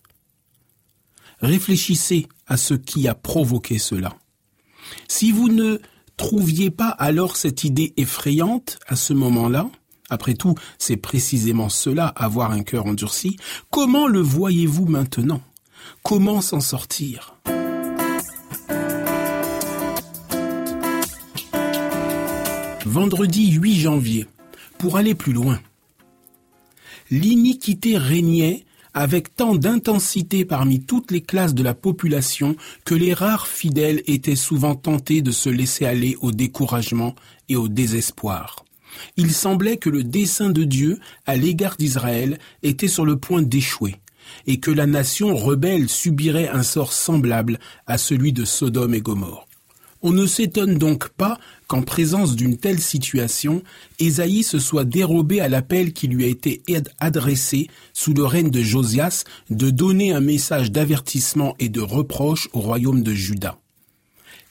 Réfléchissez 1.41 2.27
à 2.47 2.58
ce 2.58 2.73
qui 2.73 3.08
a 3.08 3.15
provoqué 3.15 3.80
cela. 3.80 4.15
Si 5.08 5.32
vous 5.32 5.49
ne 5.49 5.80
trouviez 6.17 6.69
pas 6.69 6.89
alors 6.89 7.36
cette 7.36 7.63
idée 7.63 7.93
effrayante 7.97 8.80
à 8.88 8.95
ce 8.95 9.13
moment-là, 9.13 9.69
après 10.12 10.34
tout, 10.34 10.56
c'est 10.78 10.97
précisément 10.97 11.69
cela, 11.69 12.08
avoir 12.08 12.52
un 12.52 12.63
cœur 12.63 12.86
endurci, 12.86 13.38
comment 13.69 14.08
le 14.08 14.19
voyez-vous 14.19 14.86
maintenant? 14.86 15.41
Comment 16.04 16.41
s'en 16.41 16.60
sortir? 16.60 17.36
Vendredi 22.86 23.52
8 23.52 23.76
janvier, 23.76 24.28
pour 24.78 24.97
aller 24.97 25.15
plus 25.15 25.34
loin. 25.34 25.60
L'iniquité 27.10 27.97
régnait 27.97 28.65
avec 28.93 29.36
tant 29.36 29.56
d'intensité 29.56 30.43
parmi 30.43 30.82
toutes 30.82 31.12
les 31.12 31.21
classes 31.21 31.54
de 31.54 31.63
la 31.63 31.74
population 31.74 32.56
que 32.84 32.95
les 32.95 33.13
rares 33.13 33.47
fidèles 33.47 34.02
étaient 34.08 34.36
souvent 34.36 34.76
tentés 34.76 35.21
de 35.21 35.32
se 35.32 35.50
laisser 35.50 35.86
aller 35.86 36.17
au 36.21 36.32
découragement 36.32 37.15
et 37.47 37.56
au 37.56 37.69
désespoir. 37.69 38.65
Il 39.17 39.32
semblait 39.32 39.77
que 39.77 39.89
le 39.89 40.04
dessein 40.04 40.49
de 40.49 40.63
Dieu 40.63 40.99
à 41.25 41.36
l'égard 41.36 41.77
d'Israël 41.77 42.39
était 42.63 42.88
sur 42.88 43.06
le 43.06 43.17
point 43.17 43.41
d'échouer, 43.41 43.95
et 44.47 44.60
que 44.60 44.71
la 44.71 44.86
nation 44.86 45.36
rebelle 45.36 45.89
subirait 45.89 46.49
un 46.49 46.63
sort 46.63 46.93
semblable 46.93 47.60
à 47.88 47.97
celui 47.97 48.34
de 48.34 48.45
Sodome 48.45 48.93
et 48.93 49.01
Gomorre. 49.01 49.47
On 50.04 50.12
ne 50.12 50.25
s'étonne 50.25 50.80
donc 50.80 51.10
pas 51.10 51.38
qu'en 51.67 51.84
présence 51.84 52.36
d'une 52.36 52.58
telle 52.58 52.80
situation, 52.80 53.62
Ésaïe 53.99 54.41
se 54.41 54.58
soit 54.58 54.84
dérobé 54.84 55.41
à 55.41 55.47
l'appel 55.47 55.93
qui 55.93 56.08
lui 56.08 56.25
a 56.25 56.27
été 56.27 56.63
adressé 56.99 57.67
sous 57.93 58.13
le 58.13 58.25
règne 58.25 58.49
de 58.49 58.62
Josias 58.62 59.25
de 59.51 59.69
donner 59.69 60.12
un 60.12 60.21
message 60.21 60.71
d'avertissement 60.71 61.56
et 61.60 61.69
de 61.69 61.82
reproche 61.82 62.49
au 62.54 62.62
royaume 62.62 63.04
de 63.04 63.13
Juda. 63.13 63.60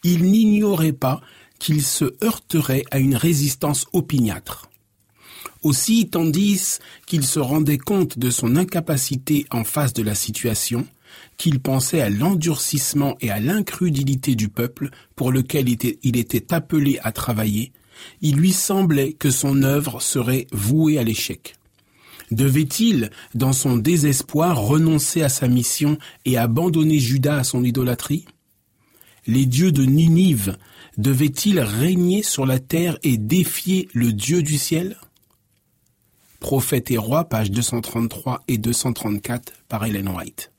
Il 0.04 0.30
n'ignorait 0.30 0.92
pas 0.92 1.20
qu'il 1.60 1.82
se 1.82 2.16
heurterait 2.24 2.82
à 2.90 2.98
une 2.98 3.14
résistance 3.14 3.86
opiniâtre. 3.92 4.68
Aussi, 5.62 6.08
tandis 6.08 6.78
qu'il 7.06 7.24
se 7.24 7.38
rendait 7.38 7.78
compte 7.78 8.18
de 8.18 8.30
son 8.30 8.56
incapacité 8.56 9.46
en 9.50 9.62
face 9.62 9.92
de 9.92 10.02
la 10.02 10.14
situation, 10.14 10.86
qu'il 11.36 11.60
pensait 11.60 12.00
à 12.00 12.10
l'endurcissement 12.10 13.16
et 13.20 13.30
à 13.30 13.40
l'incrudilité 13.40 14.34
du 14.34 14.48
peuple 14.48 14.90
pour 15.16 15.30
lequel 15.32 15.68
il 15.68 16.16
était, 16.16 16.52
appelé 16.52 16.98
à 17.02 17.12
travailler, 17.12 17.72
il 18.22 18.36
lui 18.36 18.52
semblait 18.52 19.12
que 19.12 19.30
son 19.30 19.62
œuvre 19.62 20.00
serait 20.00 20.46
vouée 20.50 20.98
à 20.98 21.04
l'échec. 21.04 21.56
Devait-il, 22.30 23.10
dans 23.34 23.52
son 23.52 23.76
désespoir, 23.76 24.58
renoncer 24.58 25.22
à 25.22 25.28
sa 25.28 25.48
mission 25.48 25.98
et 26.24 26.38
abandonner 26.38 26.98
Judas 26.98 27.38
à 27.38 27.44
son 27.44 27.64
idolâtrie? 27.64 28.24
Les 29.26 29.46
dieux 29.46 29.72
de 29.72 29.84
Ninive 29.84 30.56
devaient-ils 30.98 31.60
régner 31.60 32.22
sur 32.22 32.46
la 32.46 32.58
terre 32.58 32.98
et 33.02 33.16
défier 33.16 33.88
le 33.92 34.12
Dieu 34.12 34.42
du 34.42 34.58
ciel? 34.58 34.96
Prophète 36.40 36.90
et 36.90 36.98
roi, 36.98 37.24
pages 37.24 37.50
233 37.50 38.42
et 38.48 38.58
234 38.58 39.52
par 39.68 39.84
Ellen 39.84 40.08
White. 40.08 40.52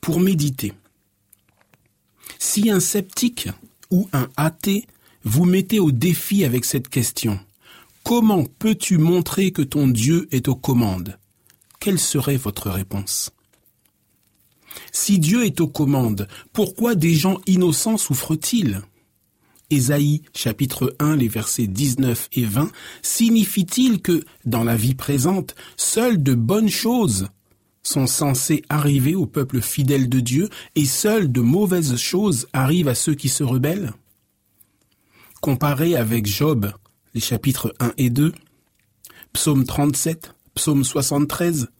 Pour 0.00 0.20
méditer. 0.20 0.72
Si 2.38 2.70
un 2.70 2.80
sceptique 2.80 3.48
ou 3.90 4.08
un 4.12 4.28
athée 4.36 4.86
vous 5.22 5.44
mettez 5.44 5.78
au 5.78 5.92
défi 5.92 6.44
avec 6.44 6.64
cette 6.64 6.88
question, 6.88 7.38
comment 8.04 8.44
peux-tu 8.44 8.96
montrer 8.96 9.50
que 9.50 9.62
ton 9.62 9.86
Dieu 9.86 10.28
est 10.30 10.48
aux 10.48 10.56
commandes? 10.56 11.18
Quelle 11.78 11.98
serait 11.98 12.38
votre 12.38 12.70
réponse? 12.70 13.30
Si 14.92 15.18
Dieu 15.18 15.44
est 15.44 15.60
aux 15.60 15.68
commandes, 15.68 16.28
pourquoi 16.52 16.94
des 16.94 17.14
gens 17.14 17.40
innocents 17.46 17.96
souffrent-ils? 17.96 18.82
Ésaïe 19.70 20.22
chapitre 20.34 20.96
1, 20.98 21.16
les 21.16 21.28
versets 21.28 21.68
19 21.68 22.28
et 22.32 22.44
20, 22.44 22.70
signifie-t-il 23.02 24.02
que, 24.02 24.24
dans 24.44 24.64
la 24.64 24.76
vie 24.76 24.96
présente, 24.96 25.54
seules 25.76 26.22
de 26.22 26.34
bonnes 26.34 26.68
choses 26.68 27.28
sont 27.82 28.06
censées 28.06 28.62
arriver 28.68 29.14
au 29.14 29.26
peuple 29.26 29.60
fidèle 29.60 30.08
de 30.08 30.20
Dieu 30.20 30.48
et 30.74 30.84
seules 30.84 31.30
de 31.30 31.40
mauvaises 31.40 31.96
choses 31.96 32.48
arrivent 32.52 32.88
à 32.88 32.94
ceux 32.94 33.14
qui 33.14 33.28
se 33.28 33.44
rebellent? 33.44 33.92
Comparé 35.40 35.96
avec 35.96 36.26
Job, 36.26 36.72
les 37.14 37.20
chapitres 37.20 37.72
1 37.78 37.92
et 37.96 38.10
2, 38.10 38.32
Psaume 39.32 39.64
37, 39.64 40.34
Psaume 40.54 40.84
73, 40.84 41.70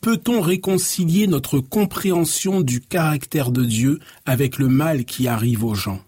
peut-on 0.00 0.40
réconcilier 0.40 1.26
notre 1.26 1.60
compréhension 1.60 2.60
du 2.60 2.80
caractère 2.80 3.50
de 3.50 3.64
Dieu 3.64 3.98
avec 4.24 4.58
le 4.58 4.68
mal 4.68 5.04
qui 5.04 5.28
arrive 5.28 5.64
aux 5.64 5.74
gens? 5.74 6.02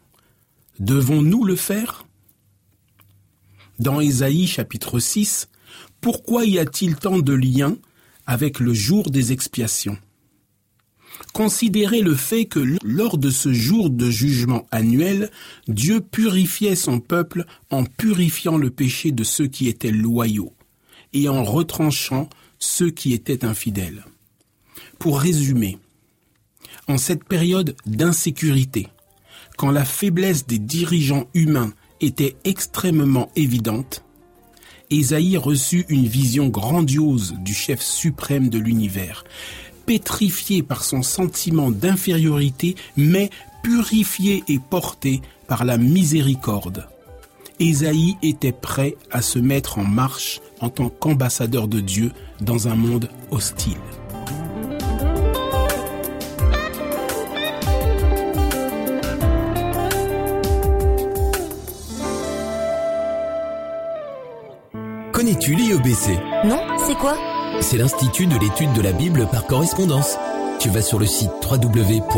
Devons-nous 0.79 1.45
le 1.45 1.57
faire? 1.57 2.07
Dans 3.79 4.01
Ésaïe 4.01 4.47
chapitre 4.47 4.99
6, 4.99 5.49
pourquoi 6.01 6.45
y 6.45 6.59
a-t-il 6.59 6.97
tant 6.97 7.19
de 7.19 7.33
liens 7.33 7.77
avec 8.27 8.61
le 8.61 8.75
jour 8.75 9.11
des 9.11 9.33
expiations? 9.33 9.99
Considérez 11.33 12.01
le 12.01 12.15
fait 12.15 12.47
que 12.47 12.61
lors 12.83 13.19
de 13.19 13.31
ce 13.31 13.53
jour 13.53 13.91
de 13.91 14.11
jugement 14.11 14.67
annuel, 14.71 15.31
Dieu 15.67 16.01
purifiait 16.01 16.77
son 16.77 17.01
peuple 17.01 17.45
en 17.71 17.85
purifiant 17.85 18.57
le 18.57 18.71
péché 18.71 19.11
de 19.11 19.25
ceux 19.25 19.47
qui 19.47 19.69
étaient 19.69 19.91
loyaux 19.91 20.55
et 21.13 21.29
en 21.29 21.43
retranchant 21.43 22.29
ceux 22.59 22.91
qui 22.91 23.13
étaient 23.13 23.45
infidèles. 23.45 24.05
Pour 24.99 25.21
résumer, 25.21 25.79
en 26.89 26.99
cette 26.99 27.25
période 27.25 27.77
d'insécurité, 27.87 28.89
quand 29.57 29.71
la 29.71 29.85
faiblesse 29.85 30.47
des 30.47 30.59
dirigeants 30.59 31.27
humains 31.35 31.73
était 32.01 32.37
extrêmement 32.45 33.31
évidente, 33.37 34.05
Ésaïe 34.91 35.37
reçut 35.37 35.85
une 35.89 36.07
vision 36.07 36.49
grandiose 36.49 37.35
du 37.41 37.53
chef 37.53 37.83
suprême 37.83 38.49
de 38.49 38.59
l'univers, 38.59 39.25
pétrifié 39.85 40.63
par 40.63 40.85
son 40.85 41.03
sentiment 41.03 41.71
d'infériorité, 41.71 42.75
mais 42.97 43.31
purifié 43.63 44.45
et 44.49 44.59
porté 44.59 45.21
par 45.47 45.65
la 45.65 45.77
miséricorde. 45.77 46.89
Ésaïe 47.61 48.17
était 48.23 48.53
prêt 48.53 48.97
à 49.11 49.23
se 49.23 49.39
mettre 49.39 49.79
en 49.79 49.85
marche 49.85 50.41
en 50.61 50.69
tant 50.69 50.89
qu'ambassadeur 50.89 51.69
de 51.69 51.81
Dieu 51.81 52.13
dans 52.41 52.69
un 52.69 52.77
monde 52.77 53.09
hostile. 53.31 53.77
Connais-tu 65.13 65.55
l'IEBC 65.55 66.19
Non, 66.45 66.61
c'est 66.87 66.95
quoi? 66.95 67.17
C'est 67.61 67.77
l'Institut 67.77 68.27
de 68.27 68.39
l'étude 68.39 68.73
de 68.73 68.83
la 68.83 68.93
Bible 68.93 69.27
par 69.33 69.47
correspondance. 69.47 70.17
Tu 70.61 70.69
vas 70.69 70.83
sur 70.83 71.01
le 71.01 71.07
site 71.07 71.33
www.iebc.org 71.43 72.09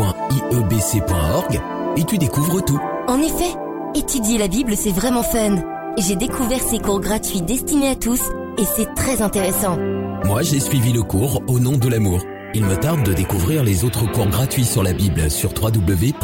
et 1.97 2.03
tu 2.03 2.19
découvres 2.19 2.63
tout. 2.63 2.79
En 3.07 3.19
effet, 3.19 3.55
étudier 3.95 4.37
la 4.37 4.47
Bible, 4.47 4.75
c'est 4.75 4.91
vraiment 4.91 5.23
fun. 5.23 5.55
J'ai 5.97 6.15
découvert 6.15 6.61
ces 6.61 6.79
cours 6.79 6.99
gratuits 6.99 7.41
destinés 7.41 7.89
à 7.89 7.95
tous 7.95 8.21
et 8.57 8.65
c'est 8.65 8.93
très 8.95 9.21
intéressant. 9.21 9.77
Moi, 10.25 10.41
j'ai 10.43 10.59
suivi 10.59 10.93
le 10.93 11.03
cours 11.03 11.41
Au 11.47 11.59
nom 11.59 11.77
de 11.77 11.89
l'amour. 11.89 12.21
Il 12.53 12.65
me 12.65 12.75
tarde 12.75 13.03
de 13.03 13.13
découvrir 13.13 13.63
les 13.63 13.83
autres 13.85 14.11
cours 14.11 14.27
gratuits 14.27 14.65
sur 14.65 14.83
la 14.83 14.93
Bible 14.93 15.29
sur 15.31 15.51
www.iebc.org. 15.53 16.21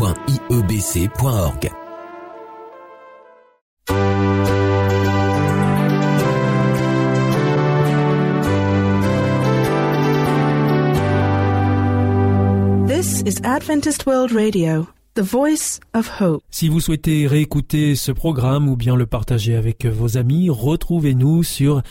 Adventist 13.58 14.06
World 14.06 14.34
Radio, 14.34 14.88
the 15.18 15.22
voice 15.22 15.80
of 15.96 16.22
hope. 16.22 16.44
Si 16.52 16.70
vous 16.70 16.80
souhaitez 16.80 17.26
réécouter 17.26 17.96
ce 17.96 18.12
programme 18.12 18.70
ou 18.70 18.76
bien 18.76 18.96
le 18.96 19.08
partager 19.08 19.56
avec 19.56 19.88
vos 19.88 20.16
amis, 20.16 20.52
retrouvez-nous 20.52 21.42
sur 21.42 21.82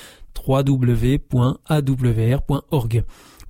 www.awr.org. 0.47 1.25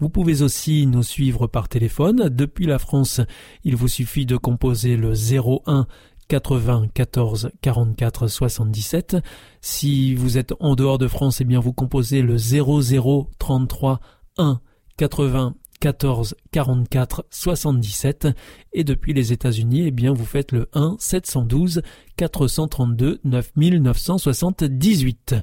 Vous 0.01 0.09
pouvez 0.09 0.41
aussi 0.41 0.87
nous 0.87 1.03
suivre 1.03 1.47
par 1.47 1.69
téléphone. 1.69 2.31
Depuis 2.31 2.65
la 2.65 2.79
France, 2.79 3.21
il 3.65 3.77
vous 3.77 3.89
suffit 3.89 4.25
de 4.25 4.39
composer 4.39 4.97
le 4.97 5.13
01 5.13 5.87
94 6.29 7.51
44 7.61 8.29
77. 8.29 9.19
Si 9.61 10.15
vous 10.15 10.39
êtes 10.39 10.55
en 10.59 10.75
dehors 10.75 10.97
de 10.97 11.07
France, 11.07 11.43
eh 11.43 11.45
bien 11.45 11.61
vous 11.61 11.75
composez 11.75 12.23
le 12.23 12.39
00 12.39 13.29
33 13.39 14.01
1 14.39 14.59
80 14.97 15.55
14 15.79 16.37
44 16.53 17.27
77 17.31 18.29
et 18.73 18.85
depuis 18.85 19.13
les 19.13 19.33
États-Unis, 19.33 19.87
eh 19.87 19.91
bien 19.91 20.13
vous 20.13 20.25
faites 20.25 20.53
le 20.53 20.69
1 20.73 20.97
712 20.99 21.83
432 22.17 23.21
9978. 23.25 25.35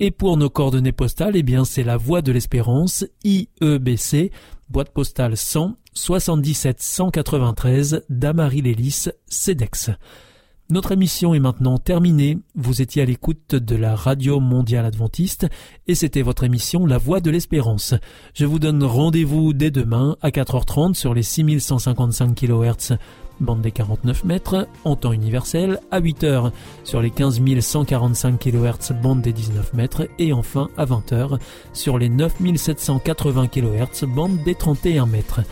Et 0.00 0.10
pour 0.10 0.36
nos 0.36 0.50
coordonnées 0.50 0.92
postales, 0.92 1.36
eh 1.36 1.42
bien 1.42 1.64
c'est 1.64 1.84
la 1.84 1.96
Voie 1.96 2.22
de 2.22 2.32
l'Espérance 2.32 3.04
IEBC, 3.24 4.32
boîte 4.68 4.90
postale 4.90 5.36
100 5.36 5.76
77 5.94 6.80
193 6.80 8.04
Damary-Lélis, 8.08 9.08
CEDEX. 9.26 9.90
Notre 10.72 10.92
émission 10.92 11.34
est 11.34 11.38
maintenant 11.38 11.76
terminée. 11.76 12.38
Vous 12.54 12.80
étiez 12.80 13.02
à 13.02 13.04
l'écoute 13.04 13.54
de 13.54 13.76
la 13.76 13.94
Radio 13.94 14.40
Mondiale 14.40 14.86
Adventiste 14.86 15.46
et 15.86 15.94
c'était 15.94 16.22
votre 16.22 16.44
émission 16.44 16.86
La 16.86 16.96
Voix 16.96 17.20
de 17.20 17.30
l'Espérance. 17.30 17.92
Je 18.32 18.46
vous 18.46 18.58
donne 18.58 18.82
rendez-vous 18.82 19.52
dès 19.52 19.70
demain 19.70 20.16
à 20.22 20.30
4h30 20.30 20.94
sur 20.94 21.12
les 21.12 21.22
6155 21.22 22.34
kHz 22.34 22.96
bande 23.40 23.60
des 23.60 23.70
49 23.70 24.24
mètres 24.24 24.66
en 24.84 24.96
temps 24.96 25.12
universel, 25.12 25.78
à 25.90 26.00
8h 26.00 26.52
sur 26.84 27.02
les 27.02 27.10
15 27.10 27.42
145 27.60 28.38
kHz 28.38 28.92
bande 29.02 29.20
des 29.20 29.34
19 29.34 29.74
mètres 29.74 30.08
et 30.18 30.32
enfin 30.32 30.70
à 30.78 30.86
20h 30.86 31.38
sur 31.74 31.98
les 31.98 32.08
9780 32.08 33.48
kHz 33.48 34.04
bande 34.06 34.42
des 34.42 34.54
31 34.54 35.04
mètres. 35.04 35.42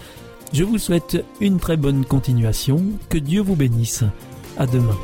Je 0.54 0.64
vous 0.64 0.78
souhaite 0.78 1.22
une 1.42 1.58
très 1.58 1.76
bonne 1.76 2.06
continuation, 2.06 2.82
que 3.10 3.18
Dieu 3.18 3.42
vous 3.42 3.54
bénisse. 3.54 4.02
À 4.56 4.66
demain. 4.66 4.96